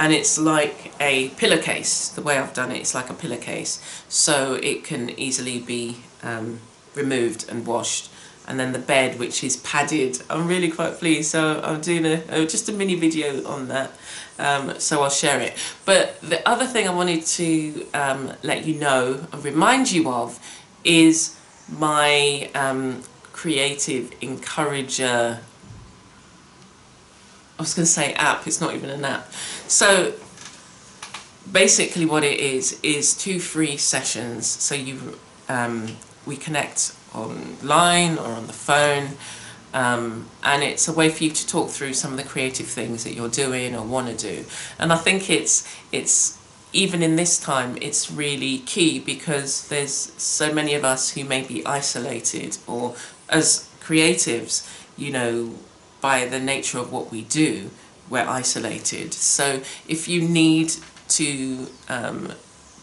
and 0.00 0.14
it's 0.14 0.38
like 0.38 0.92
a 0.98 1.28
pillowcase. 1.40 2.08
The 2.08 2.22
way 2.22 2.38
I've 2.38 2.54
done 2.54 2.72
it 2.72 2.78
it's 2.78 2.94
like 2.94 3.10
a 3.10 3.14
pillowcase. 3.14 3.80
So 4.08 4.54
it 4.54 4.82
can 4.82 5.10
easily 5.20 5.58
be 5.58 5.98
um, 6.22 6.60
removed 6.94 7.46
and 7.50 7.66
washed. 7.66 8.10
And 8.48 8.58
then 8.58 8.72
the 8.72 8.78
bed 8.78 9.18
which 9.18 9.44
is 9.44 9.58
padded. 9.58 10.22
I'm 10.30 10.48
really 10.48 10.70
quite 10.70 10.94
pleased. 10.94 11.30
So 11.30 11.60
I'm 11.62 11.82
doing 11.82 12.06
a, 12.06 12.24
a 12.30 12.46
just 12.46 12.70
a 12.70 12.72
mini 12.72 12.94
video 12.94 13.46
on 13.46 13.68
that. 13.68 13.90
Um, 14.38 14.80
so 14.80 15.02
I'll 15.02 15.10
share 15.10 15.38
it. 15.38 15.52
But 15.84 16.18
the 16.22 16.48
other 16.48 16.66
thing 16.66 16.88
I 16.88 16.94
wanted 16.94 17.26
to 17.26 17.86
um, 17.92 18.32
let 18.42 18.64
you 18.66 18.80
know 18.80 19.26
and 19.30 19.44
remind 19.44 19.92
you 19.92 20.08
of 20.10 20.40
is 20.82 21.36
my 21.68 22.50
um, 22.54 23.02
creative 23.32 24.12
encourager. 24.22 25.40
I 27.58 27.62
was 27.62 27.74
going 27.74 27.84
to 27.84 27.92
say 27.92 28.14
app, 28.14 28.46
it's 28.46 28.62
not 28.62 28.74
even 28.74 28.88
an 28.88 29.04
app. 29.04 29.30
So 29.70 30.14
basically 31.50 32.04
what 32.04 32.24
it 32.24 32.40
is, 32.40 32.80
is 32.82 33.16
two 33.16 33.38
free 33.38 33.76
sessions. 33.76 34.48
So 34.48 34.74
you, 34.74 35.18
um, 35.48 35.96
we 36.26 36.36
connect 36.36 36.94
online 37.14 38.18
or 38.18 38.32
on 38.32 38.48
the 38.48 38.52
phone 38.52 39.10
um, 39.72 40.28
and 40.42 40.64
it's 40.64 40.88
a 40.88 40.92
way 40.92 41.08
for 41.08 41.22
you 41.22 41.30
to 41.30 41.46
talk 41.46 41.70
through 41.70 41.94
some 41.94 42.10
of 42.10 42.16
the 42.16 42.24
creative 42.24 42.66
things 42.66 43.04
that 43.04 43.14
you're 43.14 43.28
doing 43.28 43.76
or 43.76 43.84
want 43.84 44.08
to 44.08 44.16
do. 44.16 44.44
And 44.76 44.92
I 44.92 44.96
think 44.96 45.30
it's, 45.30 45.64
it's 45.92 46.36
even 46.72 47.00
in 47.00 47.14
this 47.14 47.38
time, 47.38 47.78
it's 47.80 48.10
really 48.10 48.58
key 48.58 48.98
because 48.98 49.68
there's 49.68 49.92
so 49.92 50.52
many 50.52 50.74
of 50.74 50.84
us 50.84 51.10
who 51.10 51.24
may 51.24 51.44
be 51.44 51.64
isolated 51.64 52.58
or 52.66 52.96
as 53.28 53.68
creatives, 53.80 54.68
you 54.96 55.12
know, 55.12 55.54
by 56.00 56.26
the 56.26 56.40
nature 56.40 56.78
of 56.78 56.90
what 56.90 57.12
we 57.12 57.22
do, 57.22 57.70
we're 58.10 58.28
isolated. 58.28 59.14
So 59.14 59.62
if 59.88 60.08
you 60.08 60.20
need 60.20 60.74
to 61.08 61.68
um, 61.88 62.32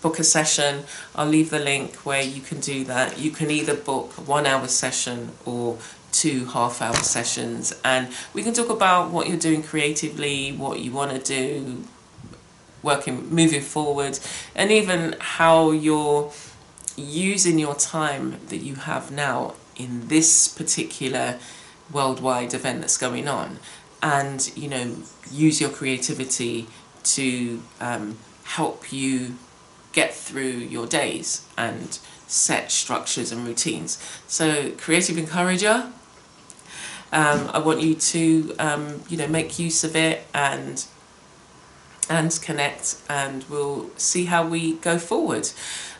book 0.01 0.19
a 0.19 0.23
session, 0.23 0.85
I'll 1.15 1.27
leave 1.27 1.49
the 1.49 1.59
link 1.59 1.95
where 1.97 2.21
you 2.21 2.41
can 2.41 2.59
do 2.61 2.85
that. 2.85 3.19
You 3.19 3.31
can 3.31 3.51
either 3.51 3.75
book 3.75 4.13
one 4.13 4.45
hour 4.45 4.67
session 4.67 5.31
or 5.45 5.77
two 6.11 6.45
half 6.45 6.81
hour 6.81 6.95
sessions 6.95 7.77
and 7.83 8.07
we 8.33 8.41
can 8.41 8.53
talk 8.53 8.69
about 8.69 9.11
what 9.11 9.27
you're 9.27 9.37
doing 9.37 9.61
creatively, 9.61 10.51
what 10.51 10.79
you 10.79 10.91
want 10.91 11.11
to 11.11 11.19
do, 11.19 11.83
working, 12.81 13.29
moving 13.29 13.61
forward 13.61 14.17
and 14.55 14.71
even 14.71 15.15
how 15.19 15.71
you're 15.71 16.31
using 16.95 17.59
your 17.59 17.75
time 17.75 18.37
that 18.47 18.57
you 18.57 18.75
have 18.75 19.11
now 19.11 19.53
in 19.75 20.07
this 20.07 20.47
particular 20.47 21.37
worldwide 21.91 22.53
event 22.53 22.81
that's 22.81 22.97
going 22.97 23.27
on 23.27 23.59
and 24.01 24.51
you 24.55 24.67
know 24.67 24.95
use 25.31 25.59
your 25.59 25.69
creativity 25.69 26.67
to 27.03 27.61
um, 27.79 28.17
help 28.43 28.91
you 28.91 29.35
get 29.93 30.13
through 30.13 30.43
your 30.43 30.85
days 30.85 31.47
and 31.57 31.99
set 32.27 32.71
structures 32.71 33.31
and 33.31 33.47
routines. 33.47 33.97
So 34.27 34.71
creative 34.71 35.17
encourager 35.17 35.91
um, 37.11 37.49
I 37.53 37.59
want 37.59 37.81
you 37.81 37.95
to 37.95 38.55
um, 38.59 39.01
you 39.09 39.17
know 39.17 39.27
make 39.27 39.57
use 39.59 39.83
of 39.83 39.95
it 39.95 40.25
and 40.33 40.85
and 42.09 42.39
connect 42.41 42.97
and 43.09 43.43
we'll 43.49 43.89
see 43.97 44.25
how 44.25 44.47
we 44.47 44.73
go 44.75 44.97
forward. 44.97 45.49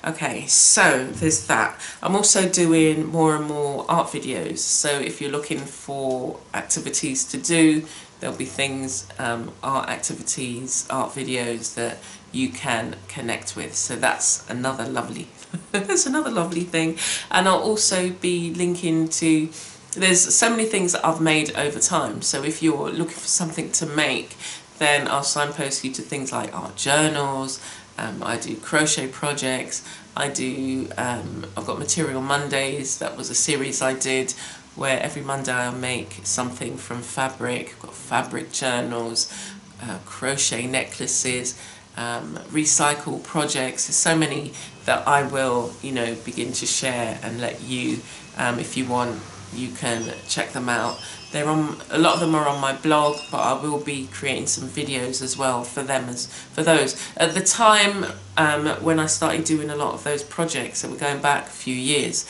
Okay 0.06 0.46
so 0.48 1.08
there's 1.08 1.48
that. 1.48 1.80
I'm 2.02 2.15
also 2.15 2.48
doing 2.48 3.06
more 3.06 3.36
and 3.36 3.46
more 3.46 3.86
art 3.89 4.08
videos. 4.08 4.60
So 4.60 4.89
if 4.89 5.22
you're 5.22 5.32
looking 5.32 5.60
for 5.60 6.39
activities 6.54 7.26
to 7.26 7.38
do 7.38 7.86
there'll 8.20 8.36
be 8.36 8.46
things 8.46 9.08
um, 9.20 9.52
art 9.62 9.89
activities 9.89 10.88
art 10.89 11.12
videos 11.12 11.76
that 11.76 11.98
you 12.32 12.50
can 12.50 12.96
connect 13.08 13.56
with. 13.56 13.76
So 13.76 13.96
that's 13.96 14.48
another 14.50 14.86
lovely 14.86 15.28
that's 15.72 16.06
another 16.06 16.32
lovely 16.32 16.63
thing. 16.63 16.98
And 17.32 17.48
I'll 17.48 17.60
also 17.60 18.10
be 18.10 18.54
linking 18.54 19.08
to 19.10 19.50
there's 19.91 20.36
so 20.36 20.50
many 20.50 20.65
things 20.65 20.91
that 20.91 21.06
I've 21.06 21.22
made 21.22 21.56
over 21.56 21.80
time. 21.80 22.22
So 22.22 22.43
if 22.43 22.62
you're 22.62 22.89
looking 22.89 23.15
for 23.15 23.28
something 23.28 23.72
to 23.74 23.86
make 23.86 24.36
then 24.80 25.08
I'll 25.08 25.24
signpost 25.24 25.84
you 25.84 25.92
to 25.94 26.02
things 26.02 26.32
like 26.32 26.56
art 26.56 26.76
journals, 26.76 27.62
um, 27.98 28.22
I 28.24 28.38
do 28.38 28.56
crochet 28.56 29.08
projects, 29.08 29.88
I 30.16 30.30
do, 30.30 30.90
um, 30.98 31.46
I've 31.56 31.66
got 31.66 31.80
Material 31.80 32.22
Mondays, 32.22 33.00
that 33.00 33.18
was 33.18 33.30
a 33.30 33.36
series 33.36 33.82
I 33.82 33.94
did 33.94 34.32
where 34.76 35.02
every 35.02 35.24
Monday 35.24 35.52
I'll 35.52 35.72
make 35.72 36.20
something 36.24 36.78
from 36.78 37.02
fabric, 37.02 37.74
I've 37.74 37.82
got 37.82 37.94
fabric 37.96 38.52
journals, 38.52 39.34
uh, 39.82 39.98
crochet 40.06 40.68
necklaces, 40.68 41.60
um, 41.98 42.36
recycle 42.52 43.24
projects, 43.24 43.88
there's 43.88 43.96
so 43.96 44.16
many 44.16 44.54
that 44.86 45.08
I 45.08 45.24
will, 45.24 45.74
you 45.82 45.92
know, 45.92 46.16
begin 46.24 46.54
to 46.54 46.66
share 46.68 47.20
and 47.24 47.42
let 47.42 47.62
you, 47.62 48.00
um, 48.38 48.60
if 48.60 48.78
you 48.78 48.86
want, 48.86 49.20
you 49.53 49.69
can 49.71 50.13
check 50.27 50.51
them 50.51 50.69
out. 50.69 50.99
They're 51.31 51.47
on 51.47 51.77
a 51.89 51.97
lot 51.97 52.15
of 52.15 52.19
them 52.19 52.36
are 52.36 52.47
on 52.47 52.62
my 52.62 52.73
blog, 52.73 53.17
but 53.31 53.39
I 53.39 53.53
will 53.53 53.79
be 53.79 54.07
creating 54.07 54.47
some 54.47 54.67
videos 54.67 55.21
as 55.21 55.38
well 55.38 55.63
for 55.63 55.83
them 55.83 56.10
as 56.10 56.27
for 56.27 56.63
those. 56.63 56.95
At 57.17 57.33
the 57.33 57.41
time 57.41 58.05
um, 58.38 58.67
when 58.83 58.99
I 58.99 59.07
started 59.07 59.43
doing 59.43 59.69
a 59.69 59.75
lot 59.75 59.93
of 59.93 60.03
those 60.03 60.23
projects, 60.23 60.81
that 60.81 60.91
were 60.91 60.97
going 60.97 61.21
back 61.21 61.47
a 61.47 61.51
few 61.51 61.75
years, 61.75 62.25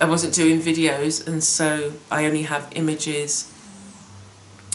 I 0.00 0.04
wasn't 0.06 0.34
doing 0.34 0.60
videos, 0.60 1.26
and 1.26 1.42
so 1.42 1.94
I 2.10 2.26
only 2.26 2.42
have 2.42 2.68
images 2.74 3.52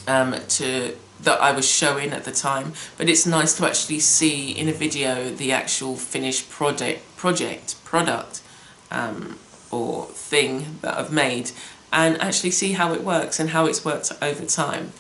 um, 0.07 0.36
to 0.47 0.97
that 1.21 1.39
I 1.39 1.51
was 1.51 1.67
showing 1.67 2.12
at 2.12 2.23
the 2.23 2.31
time. 2.31 2.73
But 2.97 3.10
it's 3.10 3.25
nice 3.25 3.55
to 3.57 3.67
actually 3.67 3.99
see 3.99 4.51
in 4.51 4.67
a 4.67 4.73
video 4.73 5.29
the 5.29 5.51
actual 5.51 5.95
finished 5.95 6.49
project 6.49 7.03
project 7.15 7.75
product 7.84 8.41
um, 8.89 9.38
or 9.71 10.05
thing 10.07 10.77
that 10.81 10.97
I've 10.97 11.12
made 11.12 11.51
and 11.91 12.21
actually 12.21 12.51
see 12.51 12.73
how 12.73 12.93
it 12.93 13.03
works 13.03 13.39
and 13.39 13.49
how 13.49 13.65
it's 13.65 13.84
worked 13.84 14.12
over 14.21 14.45
time. 14.45 14.93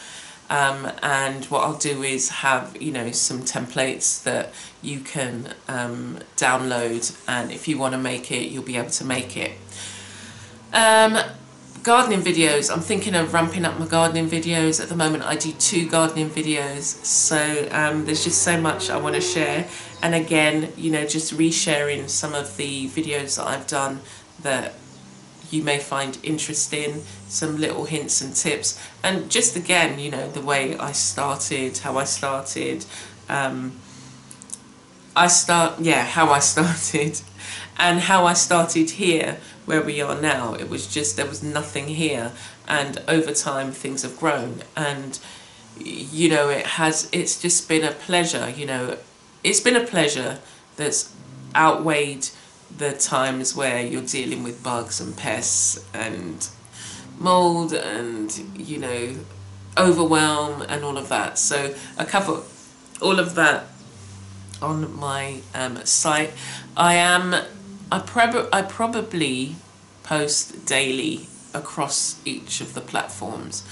Um, 0.49 0.91
and 1.01 1.45
what 1.45 1.63
I'll 1.63 1.77
do 1.77 2.03
is 2.03 2.27
have 2.29 2.75
you 2.81 2.91
know 2.91 3.11
some 3.11 3.39
templates 3.39 4.21
that 4.23 4.49
you 4.81 4.99
can 4.99 5.53
um, 5.69 6.19
download 6.35 7.17
and 7.25 7.51
if 7.51 7.69
you 7.69 7.77
want 7.77 7.93
to 7.93 7.97
make 7.97 8.31
it 8.33 8.51
you'll 8.51 8.63
be 8.63 8.75
able 8.75 8.89
to 8.89 9.05
make 9.05 9.37
it. 9.37 9.53
Um, 10.73 11.17
gardening 11.83 12.21
videos, 12.21 12.71
I'm 12.71 12.81
thinking 12.81 13.15
of 13.15 13.33
ramping 13.33 13.63
up 13.63 13.79
my 13.79 13.87
gardening 13.87 14.29
videos. 14.29 14.81
At 14.81 14.89
the 14.89 14.95
moment 14.95 15.23
I 15.23 15.37
do 15.37 15.53
two 15.53 15.89
gardening 15.89 16.29
videos 16.29 16.83
so 17.05 17.69
um, 17.71 18.03
there's 18.03 18.25
just 18.25 18.41
so 18.41 18.59
much 18.59 18.89
I 18.89 18.97
want 18.97 19.15
to 19.15 19.21
share 19.21 19.69
and 20.03 20.13
again 20.13 20.73
you 20.75 20.91
know 20.91 21.05
just 21.05 21.33
resharing 21.33 22.09
some 22.09 22.33
of 22.33 22.57
the 22.57 22.89
videos 22.89 23.37
that 23.37 23.47
I've 23.47 23.67
done 23.67 24.01
that 24.43 24.73
you 25.51 25.61
may 25.61 25.77
find 25.79 26.17
interesting, 26.23 27.03
some 27.27 27.57
little 27.57 27.85
hints 27.85 28.21
and 28.21 28.35
tips. 28.35 28.79
And 29.03 29.29
just 29.29 29.55
again, 29.55 29.99
you 29.99 30.09
know, 30.09 30.29
the 30.29 30.41
way 30.41 30.77
I 30.77 30.93
started, 30.93 31.79
how 31.79 31.97
I 31.97 32.05
started, 32.05 32.85
um, 33.27 33.73
I 35.15 35.27
start, 35.27 35.79
yeah, 35.79 36.05
how 36.05 36.31
I 36.31 36.39
started 36.39 37.21
and 37.77 37.99
how 37.99 38.25
I 38.25 38.33
started 38.33 38.91
here 38.91 39.37
where 39.65 39.81
we 39.81 40.01
are 40.01 40.19
now. 40.19 40.53
It 40.53 40.69
was 40.69 40.87
just, 40.87 41.17
there 41.17 41.27
was 41.27 41.43
nothing 41.43 41.89
here. 41.89 42.31
And 42.67 43.01
over 43.07 43.33
time 43.33 43.71
things 43.71 44.03
have 44.03 44.17
grown 44.17 44.63
and, 44.75 45.19
you 45.77 46.29
know, 46.29 46.49
it 46.49 46.65
has, 46.65 47.09
it's 47.11 47.41
just 47.41 47.67
been 47.67 47.83
a 47.83 47.91
pleasure, 47.91 48.49
you 48.49 48.65
know, 48.65 48.97
it's 49.43 49.59
been 49.59 49.75
a 49.75 49.85
pleasure 49.85 50.39
that's 50.77 51.13
outweighed 51.55 52.29
the 52.77 52.93
times 52.93 53.55
where 53.55 53.85
you're 53.85 54.01
dealing 54.01 54.43
with 54.43 54.63
bugs 54.63 54.99
and 54.99 55.15
pests 55.15 55.85
and 55.93 56.47
mold 57.19 57.73
and 57.73 58.35
you 58.55 58.77
know 58.77 59.15
overwhelm 59.77 60.61
and 60.63 60.83
all 60.83 60.97
of 60.97 61.09
that. 61.09 61.37
So 61.37 61.73
I 61.97 62.03
cover 62.05 62.41
all 63.01 63.19
of 63.19 63.35
that 63.35 63.65
on 64.61 64.97
my 64.99 65.41
um, 65.55 65.83
site. 65.85 66.33
I 66.75 66.95
am 66.95 67.35
I, 67.91 67.99
prob 67.99 68.49
I 68.51 68.61
probably 68.61 69.55
post 70.03 70.65
daily 70.65 71.27
across 71.53 72.21
each 72.25 72.61
of 72.61 72.73
the 72.73 72.81
platforms. 72.81 73.63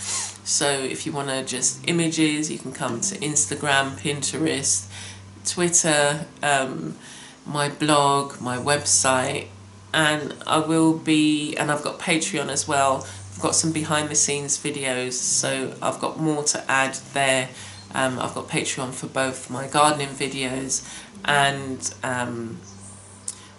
So 0.43 0.67
if 0.67 1.05
you 1.05 1.11
want 1.11 1.29
to 1.29 1.43
just 1.43 1.87
images 1.87 2.51
you 2.51 2.57
can 2.57 2.71
come 2.71 3.01
to 3.01 3.15
Instagram 3.19 3.99
Pinterest 3.99 4.87
Twitter 5.45 6.25
um, 6.41 6.95
my 7.49 7.67
blog, 7.67 8.39
my 8.39 8.57
website, 8.57 9.47
and 9.91 10.35
I 10.45 10.59
will 10.59 10.97
be, 10.97 11.55
and 11.57 11.71
I've 11.71 11.83
got 11.83 11.99
Patreon 11.99 12.47
as 12.49 12.67
well. 12.67 13.07
I've 13.33 13.41
got 13.41 13.55
some 13.55 13.71
behind 13.71 14.09
the 14.09 14.15
scenes 14.15 14.57
videos, 14.57 15.13
so 15.13 15.73
I've 15.81 15.99
got 15.99 16.19
more 16.19 16.43
to 16.43 16.71
add 16.71 16.93
there. 17.13 17.49
Um, 17.95 18.19
I've 18.19 18.35
got 18.35 18.47
Patreon 18.47 18.93
for 18.93 19.07
both 19.07 19.49
my 19.49 19.67
gardening 19.67 20.09
videos 20.09 20.87
and 21.25 21.91
um, 22.03 22.59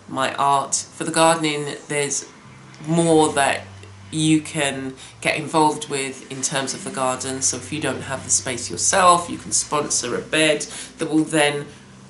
my 0.08 0.32
art. 0.34 0.74
For 0.74 1.02
the 1.02 1.10
gardening, 1.10 1.74
there's 1.88 2.28
more 2.86 3.32
that 3.32 3.62
you 4.12 4.40
can 4.40 4.94
get 5.20 5.36
involved 5.36 5.88
with 5.88 6.30
in 6.30 6.42
terms 6.42 6.74
of 6.74 6.84
the 6.84 6.90
garden. 6.90 7.42
So 7.42 7.56
if 7.56 7.72
you 7.72 7.80
don't 7.80 8.02
have 8.02 8.22
the 8.22 8.30
space 8.30 8.70
yourself, 8.70 9.28
you 9.28 9.38
can 9.38 9.50
sponsor 9.50 10.14
a 10.16 10.20
bed 10.20 10.62
that 10.98 11.10
will 11.10 11.24
then 11.24 11.66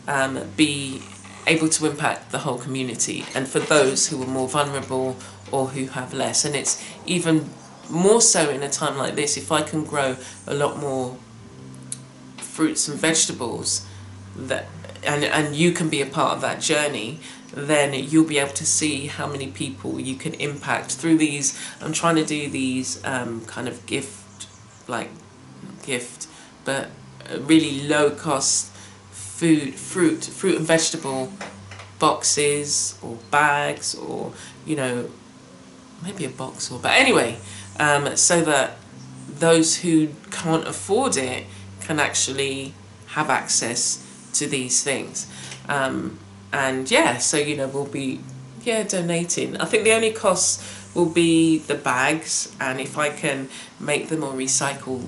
um, 0.07 0.51
be 0.57 1.03
able 1.51 1.69
to 1.69 1.87
impact 1.87 2.31
the 2.31 2.39
whole 2.39 2.59
community 2.59 3.25
and 3.35 3.49
for 3.49 3.61
those 3.61 4.09
who 4.09 4.23
are 4.23 4.27
more 4.27 4.49
vulnerable 4.49 5.17
or 5.51 5.69
who 5.69 5.87
have 5.87 6.15
less. 6.15 6.45
And 6.45 6.55
it's 6.55 6.83
even 7.07 7.51
more 7.89 8.21
so 8.21 8.49
in 8.51 8.63
a 8.63 8.71
time 8.71 8.97
like 8.97 9.17
this, 9.17 9.37
if 9.37 9.51
I 9.51 9.63
can 9.63 9.85
grow 9.85 10.17
a 10.47 10.55
lot 10.55 10.79
more 10.79 11.17
fruits 12.37 12.89
and 12.89 12.99
vegetables 12.99 13.87
that 14.37 14.67
and, 15.03 15.25
and 15.25 15.57
you 15.57 15.73
can 15.73 15.89
be 15.89 16.03
a 16.03 16.07
part 16.07 16.35
of 16.35 16.41
that 16.43 16.61
journey, 16.61 17.21
then 17.53 17.95
you'll 17.95 18.29
be 18.29 18.39
able 18.39 18.53
to 18.53 18.67
see 18.67 19.07
how 19.07 19.27
many 19.27 19.49
people 19.49 19.99
you 19.99 20.15
can 20.15 20.35
impact 20.35 20.93
through 20.93 21.17
these. 21.17 21.59
I'm 21.81 21.93
trying 21.93 22.17
to 22.17 22.25
do 22.25 22.51
these 22.51 23.03
um, 23.05 23.45
kind 23.47 23.67
of 23.67 23.85
gift, 23.87 24.47
like 24.89 25.09
gift, 25.83 26.29
but 26.65 26.91
really 27.39 27.89
low 27.89 28.11
cost 28.11 28.70
food, 29.41 29.75
fruit, 29.75 30.23
fruit 30.23 30.57
and 30.59 30.67
vegetable 30.67 31.33
boxes 31.99 32.99
or 33.01 33.17
bags 33.31 33.95
or, 33.95 34.35
you 34.67 34.77
know, 34.77 35.09
maybe 36.05 36.27
a 36.27 36.29
box 36.29 36.71
or, 36.71 36.79
but 36.79 36.91
anyway, 36.91 37.39
um, 37.79 38.15
so 38.19 38.43
that 38.43 38.77
those 39.39 39.79
who 39.79 40.09
can't 40.31 40.69
afford 40.69 41.17
it 41.17 41.47
can 41.81 41.99
actually 41.99 42.75
have 43.07 43.31
access 43.31 44.07
to 44.35 44.47
these 44.47 44.83
things. 44.83 45.27
Um, 45.71 46.19
and 46.53 46.91
yeah, 46.91 47.17
so, 47.17 47.39
you 47.39 47.57
know, 47.57 47.67
we'll 47.67 47.87
be, 47.87 48.21
yeah, 48.63 48.83
donating. 48.83 49.57
I 49.57 49.65
think 49.65 49.85
the 49.85 49.93
only 49.93 50.13
costs 50.13 50.63
will 50.95 51.09
be 51.09 51.57
the 51.57 51.77
bags 51.77 52.55
and 52.61 52.79
if 52.79 52.99
I 52.99 53.09
can 53.09 53.49
make 53.81 54.11
them 54.11 54.23
or 54.23 54.35
recycle 54.35 55.07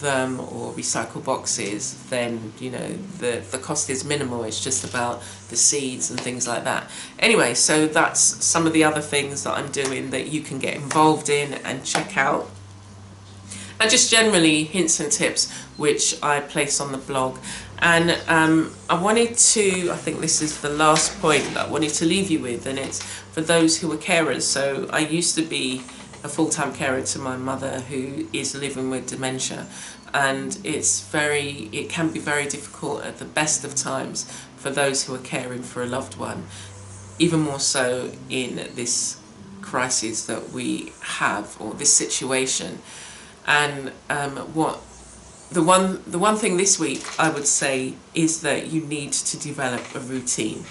them 0.00 0.40
or 0.40 0.72
recycle 0.72 1.24
boxes, 1.24 1.94
then 2.10 2.52
you 2.58 2.70
know 2.70 2.88
the 3.18 3.42
the 3.50 3.58
cost 3.58 3.90
is 3.90 4.04
minimal. 4.04 4.44
It's 4.44 4.62
just 4.62 4.84
about 4.84 5.22
the 5.48 5.56
seeds 5.56 6.10
and 6.10 6.20
things 6.20 6.46
like 6.46 6.64
that. 6.64 6.90
Anyway, 7.18 7.54
so 7.54 7.86
that's 7.86 8.20
some 8.20 8.66
of 8.66 8.72
the 8.72 8.84
other 8.84 9.00
things 9.00 9.44
that 9.44 9.56
I'm 9.56 9.70
doing 9.70 10.10
that 10.10 10.28
you 10.28 10.40
can 10.40 10.58
get 10.58 10.74
involved 10.74 11.28
in 11.28 11.54
and 11.64 11.84
check 11.84 12.16
out. 12.16 12.50
And 13.78 13.90
just 13.90 14.10
generally 14.10 14.64
hints 14.64 15.00
and 15.00 15.10
tips 15.10 15.50
which 15.80 16.22
I 16.22 16.40
place 16.40 16.78
on 16.80 16.92
the 16.92 16.98
blog. 16.98 17.38
And 17.78 18.18
um, 18.28 18.74
I 18.90 19.02
wanted 19.02 19.38
to, 19.38 19.90
I 19.90 19.96
think 19.96 20.20
this 20.20 20.42
is 20.42 20.60
the 20.60 20.68
last 20.68 21.18
point 21.20 21.42
that 21.54 21.66
I 21.66 21.70
wanted 21.70 21.94
to 21.94 22.04
leave 22.04 22.30
you 22.30 22.40
with, 22.40 22.66
and 22.66 22.78
it's 22.78 23.02
for 23.02 23.40
those 23.40 23.78
who 23.80 23.90
are 23.90 23.96
carers. 23.96 24.42
So 24.42 24.86
I 24.92 24.98
used 24.98 25.34
to 25.36 25.42
be 25.42 25.82
a 26.22 26.28
full-time 26.28 26.72
carer 26.72 27.02
to 27.02 27.18
my 27.18 27.36
mother 27.36 27.80
who 27.80 28.28
is 28.32 28.54
living 28.54 28.90
with 28.90 29.06
dementia 29.08 29.66
and 30.12 30.58
it's 30.64 31.00
very 31.08 31.68
it 31.72 31.88
can 31.88 32.10
be 32.10 32.18
very 32.18 32.46
difficult 32.46 33.02
at 33.04 33.18
the 33.18 33.24
best 33.24 33.64
of 33.64 33.74
times 33.74 34.30
for 34.56 34.70
those 34.70 35.04
who 35.04 35.14
are 35.14 35.18
caring 35.18 35.62
for 35.62 35.82
a 35.82 35.86
loved 35.86 36.16
one 36.16 36.44
even 37.18 37.40
more 37.40 37.60
so 37.60 38.10
in 38.28 38.56
this 38.74 39.20
crisis 39.62 40.26
that 40.26 40.50
we 40.50 40.92
have 41.02 41.56
or 41.60 41.74
this 41.74 41.92
situation 41.92 42.78
and 43.46 43.92
um, 44.08 44.36
what 44.54 44.80
the 45.50 45.62
one 45.62 46.02
the 46.06 46.18
one 46.18 46.36
thing 46.36 46.56
this 46.56 46.78
week 46.78 47.04
I 47.18 47.30
would 47.30 47.46
say 47.46 47.94
is 48.14 48.42
that 48.42 48.68
you 48.68 48.82
need 48.82 49.12
to 49.12 49.38
develop 49.38 49.82
a 49.94 50.00
routine. 50.00 50.64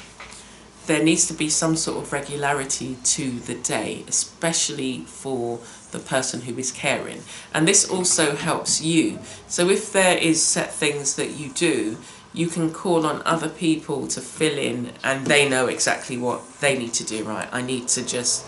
There 0.90 1.04
needs 1.04 1.28
to 1.28 1.36
be 1.36 1.50
some 1.50 1.76
sort 1.76 2.04
of 2.04 2.12
regularity 2.12 2.98
to 3.16 3.30
the 3.30 3.54
day, 3.54 4.04
especially 4.08 5.02
for 5.02 5.60
the 5.92 6.00
person 6.00 6.42
who 6.42 6.58
is 6.58 6.72
caring. 6.72 7.22
And 7.54 7.68
this 7.68 7.88
also 7.88 8.36
helps 8.36 8.82
you. 8.82 9.20
So 9.48 9.70
if 9.70 9.94
there 9.94 10.18
is 10.18 10.44
set 10.44 10.74
things 10.74 11.16
that 11.16 11.38
you 11.38 11.52
do, 11.52 11.98
you 12.34 12.48
can 12.48 12.74
call 12.74 13.06
on 13.06 13.22
other 13.24 13.50
people 13.50 14.08
to 14.08 14.20
fill 14.20 14.58
in 14.58 14.94
and 15.04 15.28
they 15.28 15.48
know 15.48 15.68
exactly 15.68 16.18
what 16.18 16.42
they 16.60 16.76
need 16.76 16.94
to 16.94 17.04
do, 17.04 17.24
right? 17.24 17.48
I 17.52 17.62
need 17.62 17.88
to 17.90 18.04
just, 18.04 18.44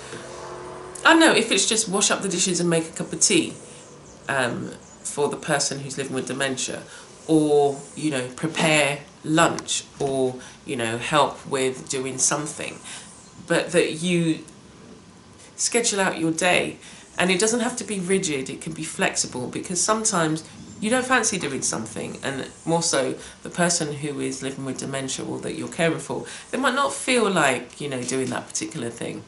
I 1.05 1.11
don't 1.11 1.19
know, 1.19 1.35
if 1.35 1.51
it's 1.51 1.69
just 1.69 1.89
wash 1.89 2.09
up 2.09 2.23
the 2.23 2.29
dishes 2.29 2.59
and 2.59 2.67
make 2.67 2.89
a 2.89 2.93
cup 2.93 3.13
of 3.13 3.21
tea, 3.21 3.53
um, 4.27 4.71
for 5.03 5.29
the 5.29 5.37
person 5.37 5.81
who's 5.81 5.95
living 5.95 6.15
with 6.15 6.27
dementia 6.27 6.81
or 7.27 7.79
you 7.95 8.09
know 8.09 8.27
prepare 8.35 8.99
lunch 9.23 9.83
or 9.99 10.35
you 10.65 10.75
know 10.75 10.97
help 10.97 11.45
with 11.47 11.89
doing 11.89 12.17
something 12.17 12.77
but 13.47 13.71
that 13.71 13.93
you 13.93 14.39
schedule 15.55 15.99
out 15.99 16.17
your 16.17 16.31
day 16.31 16.77
and 17.17 17.29
it 17.29 17.39
doesn't 17.39 17.59
have 17.59 17.75
to 17.75 17.83
be 17.83 17.99
rigid 17.99 18.49
it 18.49 18.61
can 18.61 18.73
be 18.73 18.83
flexible 18.83 19.47
because 19.47 19.79
sometimes 19.81 20.43
you 20.79 20.89
don't 20.89 21.05
fancy 21.05 21.37
doing 21.37 21.61
something 21.61 22.17
and 22.23 22.49
more 22.65 22.81
so 22.81 23.13
the 23.43 23.49
person 23.49 23.93
who 23.93 24.19
is 24.19 24.41
living 24.41 24.65
with 24.65 24.79
dementia 24.79 25.23
or 25.23 25.39
that 25.39 25.53
you're 25.53 25.67
caring 25.67 25.99
for 25.99 26.25
they 26.49 26.57
might 26.57 26.73
not 26.73 26.91
feel 26.91 27.29
like 27.29 27.79
you 27.79 27.87
know 27.87 28.01
doing 28.01 28.29
that 28.31 28.47
particular 28.47 28.89
thing 28.89 29.23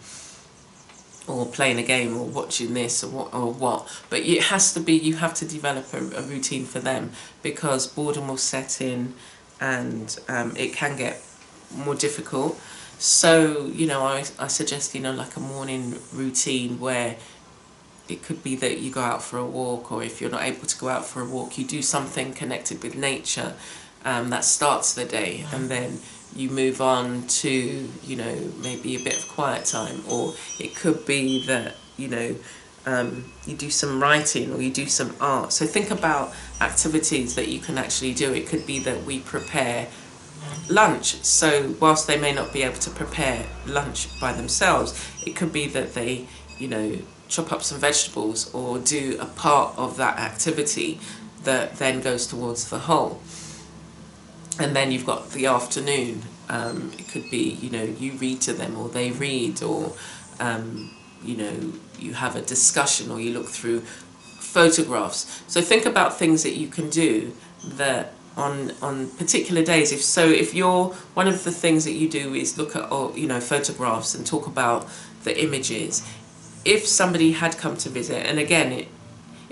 or 1.28 1.46
playing 1.46 1.80
a 1.80 1.84
game 1.84 2.18
or 2.18 2.26
watching 2.26 2.74
this 2.74 3.04
or 3.04 3.10
what, 3.10 3.34
or 3.34 3.52
what. 3.54 3.88
But 4.10 4.22
it 4.22 4.44
has 4.44 4.74
to 4.74 4.80
be, 4.80 4.94
you 4.94 5.16
have 5.16 5.34
to 5.36 5.46
develop 5.46 5.94
a, 5.94 5.98
a 6.18 6.22
routine 6.22 6.66
for 6.66 6.80
them 6.80 7.12
because 7.42 7.88
boredom 7.88 8.28
will 8.28 8.38
set 8.38 8.82
in 8.82 9.14
and 9.64 10.20
um, 10.28 10.56
it 10.58 10.74
can 10.74 10.98
get 10.98 11.22
more 11.74 11.96
difficult. 11.96 12.60
So, 13.00 13.68
you 13.68 13.88
know, 13.88 14.02
I, 14.02 14.26
I 14.38 14.48
suggest, 14.48 14.94
you 14.94 15.02
know, 15.02 15.14
like 15.14 15.38
a 15.38 15.40
morning 15.40 15.98
routine 16.12 16.80
where 16.82 17.16
it 18.10 18.22
could 18.24 18.44
be 18.44 18.58
that 18.58 18.80
you 18.80 18.92
go 18.92 19.00
out 19.00 19.24
for 19.24 19.38
a 19.38 19.46
walk 19.46 19.90
or 19.92 20.04
if 20.04 20.20
you're 20.20 20.30
not 20.30 20.44
able 20.44 20.68
to 20.68 20.78
go 20.78 20.90
out 20.90 21.06
for 21.06 21.22
a 21.22 21.26
walk, 21.26 21.58
you 21.58 21.64
do 21.66 21.82
something 21.82 22.34
connected 22.34 22.84
with 22.84 22.96
nature 22.98 23.54
um, 24.04 24.30
that 24.32 24.44
starts 24.44 24.94
the 24.94 25.06
day 25.06 25.46
and 25.54 25.70
then 25.70 26.00
you 26.36 26.50
move 26.50 26.82
on 26.82 27.26
to, 27.28 27.90
you 28.04 28.16
know, 28.18 28.36
maybe 28.62 28.98
a 28.98 29.00
bit 29.00 29.18
of 29.18 29.28
quiet 29.30 29.66
time, 29.66 30.04
or 30.10 30.34
it 30.60 30.76
could 30.76 31.06
be 31.06 31.46
that, 31.46 31.76
you 31.96 32.10
know, 32.10 32.36
um, 32.86 33.32
you 33.46 33.56
do 33.56 33.70
some 33.70 34.02
writing 34.02 34.54
or 34.54 34.62
you 34.62 34.72
do 34.72 34.88
some 34.88 35.16
art. 35.20 35.54
So 35.54 35.66
think 35.66 35.92
about 35.92 36.34
activities 36.62 37.36
that 37.36 37.48
you 37.48 37.60
can 37.60 37.78
actually 37.78 38.14
do. 38.14 38.34
It 38.34 38.48
could 38.48 38.66
be 38.66 38.80
that 38.80 39.04
we 39.04 39.20
prepare 39.20 39.88
lunch. 40.70 41.16
So 41.24 41.76
whilst 41.80 42.08
they 42.08 42.20
may 42.20 42.34
not 42.34 42.52
be 42.52 42.64
able 42.64 42.80
to 42.80 42.90
prepare 42.90 43.46
lunch 43.66 44.20
by 44.20 44.34
themselves, 44.34 45.00
it 45.26 45.36
could 45.36 45.54
be 45.54 45.68
that 45.68 45.94
they, 45.94 46.28
you 46.58 46.68
know, 46.68 46.98
chop 47.30 47.52
up 47.52 47.64
some 47.64 47.80
vegetables 47.80 48.54
or 48.54 48.80
do 48.80 49.18
a 49.20 49.26
part 49.26 49.78
of 49.78 49.98
that 49.98 50.20
activity 50.20 51.00
that 51.44 51.78
then 51.78 52.02
goes 52.02 52.28
towards 52.28 52.70
the 52.70 52.80
whole 52.80 53.22
and 54.60 54.76
then 54.76 54.92
you've 54.92 55.06
got 55.06 55.32
the 55.32 55.46
afternoon. 55.46 56.24
Um, 56.50 56.92
it 56.98 57.08
could 57.08 57.30
be, 57.32 57.58
you 57.62 57.70
know, 57.70 57.84
you 57.84 58.14
read 58.14 58.42
to 58.42 58.54
them 58.54 58.78
or 58.78 58.90
they 58.90 59.12
read 59.12 59.64
or, 59.64 59.94
um, 60.40 60.92
you 61.24 61.38
know, 61.38 61.74
you 62.00 62.14
have 62.14 62.36
a 62.36 62.42
discussion 62.42 63.12
or 63.12 63.20
you 63.20 63.34
look 63.34 63.48
through 63.48 63.82
photographs. 63.82 65.44
So 65.48 65.62
think 65.62 65.86
about 65.86 66.18
things 66.18 66.44
that 66.44 66.56
you 66.56 66.68
can 66.68 66.90
do 66.90 67.34
that 67.66 68.14
on 68.36 68.72
on 68.82 69.12
particular 69.12 69.64
days 69.64 69.92
if 69.92 70.02
so 70.02 70.28
if 70.28 70.56
you're 70.56 70.86
one 71.14 71.28
of 71.28 71.44
the 71.44 71.52
things 71.52 71.86
that 71.86 71.92
you 71.92 72.10
do 72.10 72.34
is 72.34 72.58
look 72.58 72.76
at 72.76 72.88
oh, 72.90 73.16
you 73.16 73.28
know 73.28 73.40
photographs 73.40 74.16
and 74.16 74.26
talk 74.26 74.48
about 74.48 74.90
the 75.24 75.40
images 75.40 76.04
if 76.66 76.88
somebody 76.88 77.34
had 77.34 77.56
come 77.60 77.78
to 77.78 77.90
visit 77.90 78.26
and 78.26 78.40
again 78.40 78.72
it, 78.72 78.88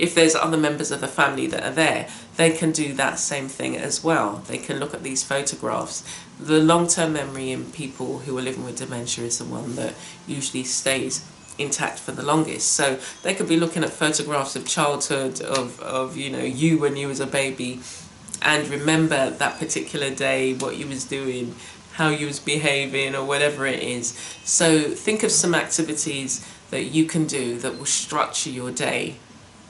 if 0.02 0.16
there's 0.16 0.34
other 0.34 0.58
members 0.58 0.90
of 0.90 1.00
the 1.00 1.08
family 1.08 1.46
that 1.46 1.64
are 1.64 1.72
there, 1.72 2.08
they 2.36 2.50
can 2.50 2.72
do 2.72 2.94
that 2.94 3.20
same 3.20 3.48
thing 3.48 3.78
as 3.78 4.04
well. 4.04 4.38
They 4.48 4.58
can 4.58 4.80
look 4.80 4.96
at 4.96 5.04
these 5.04 5.24
photographs. 5.24 6.04
The 6.40 6.60
long-term 6.60 7.14
memory 7.14 7.52
in 7.52 7.72
people 7.72 8.20
who 8.20 8.36
are 8.36 8.42
living 8.42 8.66
with 8.66 8.78
dementia 8.78 9.26
is 9.26 9.38
the 9.38 9.46
one 9.46 9.76
that 9.76 9.94
usually 10.26 10.64
stays 10.64 11.24
intact 11.58 12.00
for 12.00 12.12
the 12.12 12.24
longest. 12.24 12.72
So 12.72 13.00
they 13.24 13.34
could 13.34 13.48
be 13.48 13.58
looking 13.58 13.84
at 13.84 13.90
photographs 13.90 14.56
of 14.56 14.68
childhood, 14.68 15.42
of, 15.42 15.80
of 15.82 16.18
you 16.18 16.30
know, 16.30 16.44
you 16.44 16.78
when 16.78 16.96
you 16.96 17.08
was 17.08 17.20
a 17.20 17.28
baby, 17.28 17.82
and 18.42 18.68
remember 18.68 19.30
that 19.30 19.60
particular 19.60 20.10
day, 20.10 20.54
what 20.54 20.78
you 20.78 20.88
was 20.88 21.06
doing, 21.06 21.56
how 21.94 22.10
you 22.10 22.26
was 22.28 22.40
behaving, 22.40 23.16
or 23.16 23.26
whatever 23.26 23.66
it 23.66 23.84
is. 23.84 24.12
So 24.44 24.82
think 24.82 25.24
of 25.24 25.32
some 25.32 25.54
activities 25.54 26.46
that 26.72 26.86
you 26.86 27.06
can 27.06 27.28
do 27.28 27.60
that 27.60 27.78
will 27.78 27.86
structure 27.86 28.50
your 28.50 28.72
day 28.72 29.18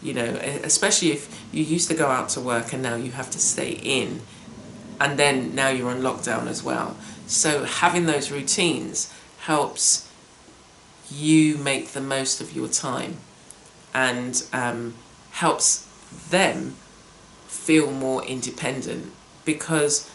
you 0.01 0.13
know, 0.13 0.23
especially 0.63 1.11
if 1.11 1.29
you 1.51 1.63
used 1.63 1.87
to 1.89 1.93
go 1.93 2.07
out 2.07 2.29
to 2.29 2.41
work 2.41 2.73
and 2.73 2.81
now 2.81 2.95
you 2.95 3.11
have 3.11 3.29
to 3.31 3.39
stay 3.39 3.71
in 3.71 4.21
and 4.99 5.17
then 5.17 5.53
now 5.55 5.69
you're 5.69 5.89
on 5.89 6.01
lockdown 6.01 6.47
as 6.47 6.63
well. 6.63 6.95
So 7.27 7.65
having 7.65 8.05
those 8.05 8.31
routines 8.31 9.13
helps 9.39 10.10
you 11.11 11.57
make 11.57 11.89
the 11.89 12.01
most 12.01 12.41
of 12.41 12.55
your 12.55 12.67
time 12.67 13.17
and 13.93 14.43
um, 14.53 14.93
helps 15.31 15.87
them 16.29 16.75
feel 17.47 17.91
more 17.91 18.23
independent 18.23 19.11
because 19.45 20.09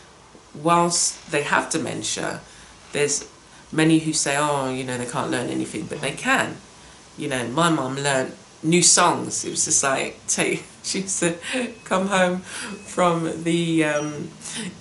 whilst 0.55 1.31
they 1.31 1.43
have 1.43 1.71
dementia, 1.71 2.41
there's 2.93 3.29
many 3.71 3.99
who 3.99 4.13
say, 4.13 4.37
oh, 4.39 4.73
you 4.73 4.85
know, 4.85 4.97
they 4.97 5.07
can't 5.07 5.31
learn 5.31 5.49
anything, 5.49 5.87
but 5.87 6.01
they 6.01 6.13
can. 6.13 6.57
You 7.19 7.29
know, 7.29 7.47
my 7.49 7.71
mum 7.71 7.97
learned 7.97 8.35
new 8.63 8.83
songs. 8.83 9.45
It 9.45 9.51
was 9.51 9.65
just 9.65 9.83
like 9.83 10.19
take. 10.27 10.65
She 10.87 11.01
used 11.01 11.19
to 11.19 11.37
come 11.83 12.07
home 12.07 12.43
from 12.43 13.43
the 13.43 13.83
um, 13.83 14.29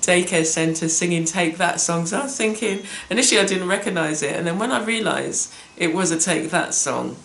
daycare 0.01 0.45
centre 0.45 0.87
singing 0.87 1.25
"Take 1.25 1.57
That" 1.57 1.81
song. 1.81 2.05
So 2.05 2.19
I 2.19 2.23
was 2.25 2.37
thinking 2.37 2.83
initially 3.09 3.41
I 3.41 3.45
didn't 3.47 3.67
recognise 3.67 4.21
it, 4.21 4.35
and 4.35 4.45
then 4.45 4.59
when 4.59 4.71
I 4.71 4.83
realised 4.83 5.51
it 5.77 5.95
was 5.95 6.11
a 6.11 6.19
"Take 6.19 6.51
That" 6.51 6.75
song, 6.75 7.15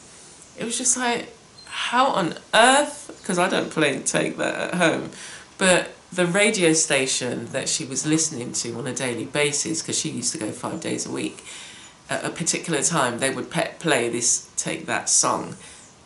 it 0.58 0.64
was 0.64 0.78
just 0.78 0.96
like, 0.96 1.28
how 1.66 2.06
on 2.06 2.36
earth? 2.54 3.14
Because 3.20 3.38
I 3.38 3.50
don't 3.50 3.70
play 3.70 3.98
"Take 3.98 4.38
That" 4.38 4.72
at 4.72 4.74
home, 4.76 5.10
but 5.58 5.90
the 6.10 6.24
radio 6.24 6.72
station 6.72 7.48
that 7.52 7.68
she 7.68 7.84
was 7.84 8.06
listening 8.06 8.52
to 8.52 8.78
on 8.78 8.86
a 8.86 8.94
daily 8.94 9.26
basis, 9.26 9.82
because 9.82 9.98
she 9.98 10.08
used 10.08 10.32
to 10.32 10.38
go 10.38 10.50
five 10.52 10.80
days 10.80 11.04
a 11.04 11.10
week, 11.10 11.44
at 12.08 12.24
a 12.24 12.30
particular 12.30 12.82
time 12.82 13.18
they 13.18 13.28
would 13.28 13.50
play 13.50 14.08
this 14.08 14.48
"Take 14.56 14.86
That" 14.86 15.10
song 15.10 15.56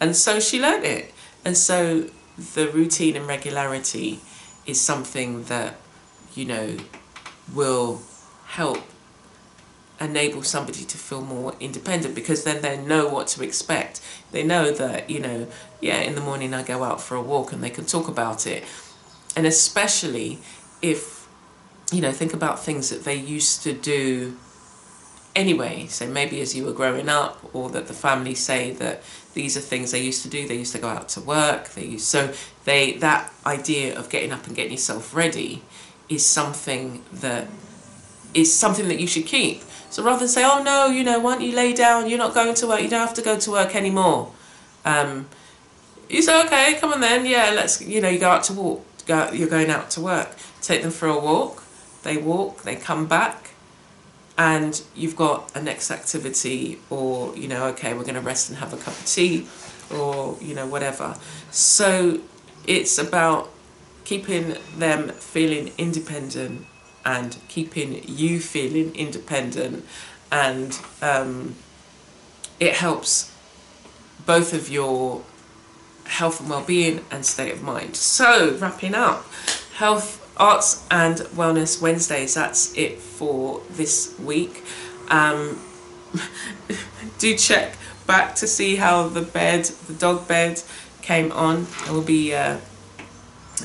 and 0.05 0.15
so 0.15 0.39
she 0.39 0.61
learned 0.61 0.85
it. 0.85 1.15
And 1.47 1.57
so 1.57 2.11
the 2.55 2.69
routine 2.69 3.17
and 3.17 3.27
regularity 3.27 4.21
is 4.67 4.79
something 4.79 5.45
that, 5.45 5.77
you 6.35 6.45
know, 6.45 6.77
will 7.55 8.03
help 8.45 8.83
enable 9.99 10.43
somebody 10.43 10.85
to 10.85 10.99
feel 10.99 11.23
more 11.23 11.55
independent 11.59 12.15
because 12.15 12.45
then 12.45 12.61
they 12.61 12.77
know 12.77 13.09
what 13.09 13.29
to 13.29 13.43
expect. 13.43 14.03
They 14.31 14.43
know 14.43 14.73
that, 14.73 15.09
you 15.09 15.21
know, 15.21 15.47
yeah, 15.81 16.01
in 16.01 16.17
the 16.17 16.21
morning 16.21 16.53
I 16.53 16.63
go 16.63 16.85
out 16.85 17.01
for 17.01 17.15
a 17.15 17.23
walk 17.23 17.55
and 17.55 17.65
they 17.65 17.71
can 17.71 17.87
talk 17.87 18.07
about 18.07 18.47
it. 18.47 18.63
And 19.35 19.47
especially 19.47 20.39
if, 20.83 21.27
you 21.91 22.03
know, 22.03 22.13
think 22.13 22.35
about 22.35 22.63
things 22.63 22.91
that 22.91 23.05
they 23.05 23.15
used 23.15 23.63
to 23.63 23.73
do 23.73 24.37
anyway. 25.35 25.87
So 25.87 26.07
maybe 26.07 26.43
as 26.43 26.55
you 26.55 26.67
were 26.67 26.75
growing 26.75 27.09
up, 27.09 27.39
or 27.55 27.71
that 27.71 27.87
the 27.87 27.95
family 27.95 28.35
say 28.35 28.71
that 28.73 29.03
these 29.35 29.57
are 29.57 29.61
things 29.61 29.91
they 29.91 30.01
used 30.01 30.23
to 30.23 30.29
do. 30.29 30.47
They 30.47 30.57
used 30.57 30.73
to 30.73 30.79
go 30.79 30.89
out 30.89 31.09
to 31.11 31.21
work. 31.21 31.71
They 31.71 31.85
used 31.85 32.07
so 32.07 32.33
they 32.65 32.93
that 32.99 33.33
idea 33.45 33.99
of 33.99 34.09
getting 34.09 34.33
up 34.33 34.47
and 34.47 34.57
getting 34.57 34.73
yourself 34.73 35.15
ready 35.15 35.63
is 36.09 36.25
something 36.25 37.03
that 37.13 37.47
is 38.33 38.53
something 38.53 38.89
that 38.89 38.99
you 38.99 39.07
should 39.07 39.27
keep. 39.27 39.63
So 39.91 40.03
rather 40.03 40.21
than 40.21 40.29
say, 40.29 40.45
oh 40.45 40.63
no, 40.63 40.87
you 40.87 41.05
know, 41.05 41.21
why 41.21 41.35
don't 41.35 41.45
you 41.45 41.55
lay 41.55 41.73
down? 41.73 42.09
You're 42.09 42.19
not 42.19 42.35
going 42.35 42.55
to 42.55 42.67
work. 42.67 42.83
You 42.83 42.89
don't 42.89 43.07
have 43.07 43.15
to 43.15 43.23
go 43.23 43.39
to 43.39 43.51
work 43.51 43.77
anymore. 43.77 44.33
Um, 44.85 45.29
you 46.09 46.21
say, 46.21 46.45
okay, 46.47 46.75
come 46.81 46.93
on 46.93 47.01
then. 47.01 47.25
Yeah, 47.27 47.53
let's. 47.55 47.81
You 47.81 48.01
know, 48.01 48.09
you 48.09 48.19
go 48.19 48.31
out 48.31 48.45
to 48.45 48.53
walk. 48.53 48.85
Go, 49.07 49.31
you're 49.33 49.49
going 49.49 49.71
out 49.71 49.91
to 49.91 50.01
work. 50.01 50.35
Take 50.61 50.83
them 50.83 50.91
for 50.91 51.09
a 51.09 51.19
walk 51.19 51.65
they 52.05 52.19
walk, 52.19 52.63
they 52.63 52.77
come 52.77 53.07
back, 53.07 53.51
and 54.37 54.83
you've 54.95 55.17
got 55.17 55.55
a 55.55 55.63
next 55.63 55.91
activity, 55.91 56.81
or 56.91 57.37
you 57.37 57.49
know, 57.49 57.67
okay, 57.67 57.95
we're 57.95 58.03
going 58.03 58.15
to 58.15 58.21
rest 58.21 58.49
and 58.49 58.59
have 58.59 58.73
a 58.73 58.77
cup 58.77 58.95
of 58.99 59.07
tea, 59.07 59.47
or 59.95 60.37
you 60.41 60.55
know, 60.55 60.67
whatever. 60.67 61.17
So 61.51 62.21
it's 62.67 62.99
about 62.99 63.51
keeping 64.05 64.57
them 64.77 65.09
feeling 65.11 65.73
independent 65.79 66.67
and 67.05 67.37
keeping 67.49 68.03
you 68.07 68.41
feeling 68.41 68.95
independent, 68.97 69.85
and 70.33 70.79
um, 71.01 71.55
it 72.59 72.75
helps 72.75 73.31
both 74.27 74.53
of 74.55 74.71
your 74.71 75.23
health 76.07 76.41
and 76.41 76.51
well-being 76.51 77.05
and 77.11 77.25
state 77.25 77.53
of 77.53 77.63
mind. 77.63 77.97
So 77.97 78.57
wrapping 78.57 78.95
up, 78.95 79.27
health, 79.75 80.21
arts 80.37 80.85
and 80.91 81.19
wellness 81.37 81.81
Wednesdays. 81.81 82.35
That's 82.35 82.77
it 82.77 82.99
for 82.99 83.63
this 83.71 84.19
week. 84.19 84.65
Um, 85.09 85.61
do 87.19 87.37
check 87.37 87.77
back 88.07 88.35
to 88.37 88.47
see 88.47 88.77
how 88.77 89.09
the 89.09 89.23
bed, 89.23 89.65
the 89.87 89.95
dog 89.95 90.29
bed, 90.29 90.63
came 91.03 91.33
on. 91.33 91.67
I 91.87 91.93
will 91.93 92.03
be 92.03 92.35
uh, 92.35 92.59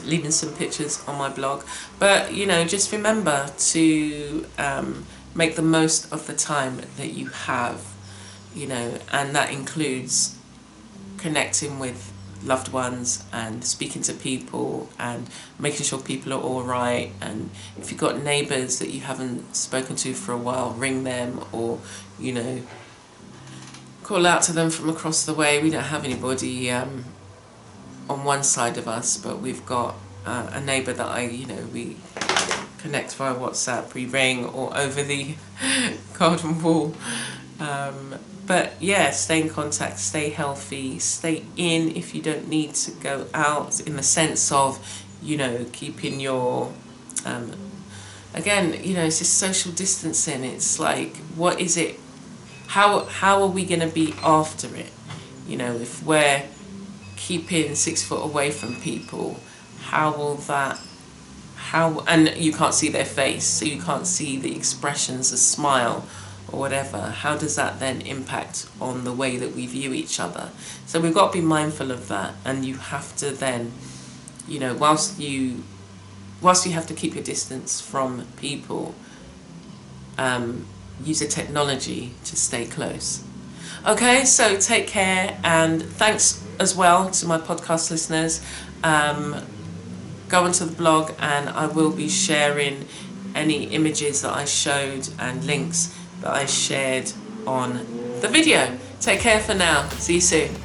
leaving 0.05 0.31
some 0.31 0.53
pictures 0.53 1.03
on 1.07 1.17
my 1.17 1.29
blog. 1.29 1.63
But 1.97 2.33
you 2.33 2.45
know, 2.45 2.65
just 2.65 2.91
remember 2.91 3.49
to 3.57 4.45
um, 4.57 5.05
make 5.35 5.55
the 5.55 5.61
most 5.61 6.11
of 6.11 6.27
the 6.27 6.33
time 6.33 6.81
that 6.97 7.11
you 7.13 7.27
have. 7.27 7.85
You 8.55 8.67
know, 8.67 8.97
and 9.11 9.35
that 9.35 9.51
includes 9.51 10.35
connecting 11.17 11.79
with 11.79 12.11
loved 12.43 12.71
ones 12.71 13.23
and 13.33 13.63
speaking 13.63 14.01
to 14.03 14.13
people 14.13 14.89
and 14.97 15.27
making 15.57 15.85
sure 15.85 15.99
people 15.99 16.33
are 16.33 16.41
all 16.41 16.63
right. 16.63 17.11
And 17.21 17.49
if 17.77 17.91
you've 17.91 17.99
got 17.99 18.21
neighbors 18.21 18.79
that 18.79 18.89
you 18.89 19.01
haven't 19.01 19.55
spoken 19.55 19.95
to 19.97 20.13
for 20.13 20.31
a 20.31 20.37
while 20.37 20.71
ring 20.71 21.03
them 21.03 21.43
or 21.51 21.79
you 22.19 22.33
know 22.33 22.61
call 24.03 24.25
out 24.25 24.41
to 24.43 24.51
them 24.51 24.69
from 24.69 24.89
across 24.89 25.25
the 25.25 25.33
way. 25.33 25.61
We 25.61 25.69
don't 25.69 25.83
have 25.83 26.03
anybody 26.03 26.71
um, 26.71 27.05
on 28.09 28.23
one 28.23 28.43
side 28.43 28.77
of 28.77 28.87
us 28.87 29.17
but 29.17 29.39
we've 29.39 29.65
got 29.65 29.95
uh, 30.25 30.49
a 30.53 30.61
neighbor 30.61 30.93
that 30.93 31.07
I 31.07 31.21
you 31.21 31.45
know 31.45 31.67
we 31.73 31.97
connect 32.79 33.13
via 33.15 33.35
WhatsApp. 33.35 33.93
We 33.93 34.05
ring 34.05 34.45
or 34.45 34.75
over 34.75 35.03
the 35.03 35.35
garden 36.17 36.61
wall. 36.63 36.95
Um, 37.59 38.15
but 38.49 38.73
yeah, 38.79 39.11
stay 39.11 39.41
in 39.41 39.47
contact, 39.47 39.99
stay 39.99 40.31
healthy, 40.31 40.97
stay 40.97 41.43
in 41.55 41.95
if 41.95 42.15
you 42.15 42.21
don't 42.23 42.49
need 42.49 42.73
to 42.73 42.89
go 42.89 43.27
out 43.31 43.79
in 43.81 43.95
the 43.95 44.01
sense 44.01 44.51
of, 44.51 45.03
you 45.21 45.37
know, 45.37 45.67
keeping 45.71 46.19
your, 46.19 46.73
um, 47.27 47.51
again, 48.33 48.83
you 48.83 48.95
know, 48.95 49.03
it's 49.03 49.19
just 49.19 49.37
social 49.37 49.71
distancing. 49.71 50.43
It's 50.43 50.79
like, 50.79 51.17
what 51.35 51.61
is 51.61 51.77
it? 51.77 51.99
How, 52.69 53.05
how 53.05 53.43
are 53.43 53.49
we 53.49 53.65
going 53.65 53.81
to 53.81 53.93
be 53.93 54.15
after 54.23 54.75
it? 54.75 54.91
You 55.47 55.57
know, 55.57 55.75
if 55.75 56.03
we're 56.03 56.41
keeping 57.17 57.75
six 57.75 58.01
foot 58.01 58.23
away 58.23 58.49
from 58.49 58.81
people, 58.81 59.39
how 59.79 60.17
will 60.17 60.35
that 60.35 60.79
how 61.55 61.99
and 62.07 62.35
you 62.35 62.51
can't 62.51 62.73
see 62.73 62.89
their 62.89 63.05
face 63.05 63.43
so 63.43 63.65
you 63.65 63.79
can't 63.79 64.07
see 64.07 64.39
the 64.39 64.55
expressions 64.55 65.29
the 65.29 65.37
smile 65.37 66.03
or 66.51 66.59
whatever, 66.59 66.99
how 66.99 67.37
does 67.37 67.55
that 67.55 67.79
then 67.79 68.01
impact 68.01 68.67
on 68.79 69.03
the 69.03 69.13
way 69.13 69.37
that 69.37 69.55
we 69.55 69.67
view 69.67 69.93
each 69.93 70.19
other? 70.19 70.49
So 70.85 70.99
we've 70.99 71.13
got 71.13 71.31
to 71.33 71.39
be 71.39 71.45
mindful 71.45 71.91
of 71.91 72.07
that, 72.07 72.33
and 72.45 72.65
you 72.65 72.75
have 72.75 73.15
to 73.17 73.31
then, 73.31 73.71
you 74.47 74.59
know, 74.59 74.73
whilst 74.73 75.19
you, 75.19 75.63
whilst 76.41 76.65
you 76.65 76.71
have 76.73 76.87
to 76.87 76.93
keep 76.93 77.15
your 77.15 77.23
distance 77.23 77.81
from 77.81 78.25
people, 78.37 78.95
um, 80.17 80.65
use 81.03 81.21
a 81.21 81.27
technology 81.27 82.13
to 82.25 82.35
stay 82.35 82.65
close. 82.65 83.23
Okay, 83.85 84.25
so 84.25 84.57
take 84.57 84.87
care, 84.87 85.39
and 85.43 85.81
thanks 85.81 86.43
as 86.59 86.75
well 86.75 87.09
to 87.11 87.25
my 87.25 87.37
podcast 87.37 87.89
listeners. 87.91 88.43
Um, 88.83 89.35
go 90.27 90.43
onto 90.43 90.65
the 90.65 90.75
blog, 90.75 91.11
and 91.19 91.49
I 91.49 91.67
will 91.67 91.91
be 91.91 92.09
sharing 92.09 92.85
any 93.35 93.65
images 93.65 94.21
that 94.23 94.35
I 94.35 94.45
showed 94.45 95.07
and 95.19 95.43
links 95.45 95.95
that 96.21 96.31
I 96.31 96.45
shared 96.45 97.11
on 97.45 97.73
the 98.21 98.27
video. 98.27 98.77
Take 98.99 99.19
care 99.21 99.39
for 99.39 99.53
now. 99.53 99.87
See 99.89 100.15
you 100.15 100.21
soon. 100.21 100.55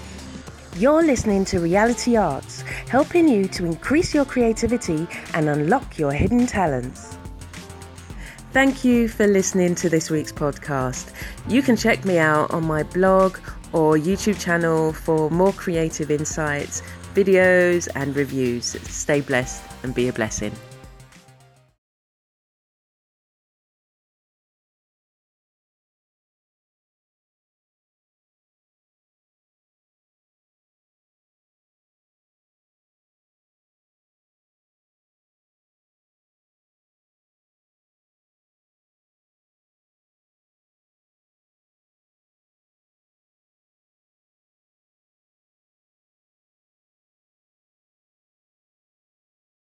You're 0.77 1.05
listening 1.05 1.45
to 1.47 1.61
Reality 1.61 2.17
Arts, 2.17 2.63
helping 2.89 3.29
you 3.29 3.47
to 3.49 3.65
increase 3.65 4.13
your 4.13 4.25
creativity 4.25 5.07
and 5.33 5.49
unlock 5.49 5.99
your 5.99 6.13
hidden 6.13 6.47
talents. 6.47 7.17
Thank 8.53 8.85
you 8.85 9.09
for 9.09 9.27
listening 9.27 9.77
to 9.77 9.89
this 9.89 10.11
week's 10.11 10.33
podcast. 10.33 11.13
You 11.49 11.63
can 11.63 11.77
check 11.77 12.05
me 12.05 12.19
out 12.19 12.51
on 12.53 12.65
my 12.65 12.83
blog 12.83 13.39
or 13.73 13.97
YouTube 13.97 14.41
channel 14.41 14.93
for 14.93 15.31
more 15.31 15.53
creative 15.53 16.11
insights, 16.11 16.83
videos, 17.15 17.89
and 17.95 18.15
reviews. 18.17 18.77
Stay 18.89 19.21
blessed 19.21 19.63
and 19.85 19.95
be 19.95 20.09
a 20.09 20.13
blessing. 20.13 20.53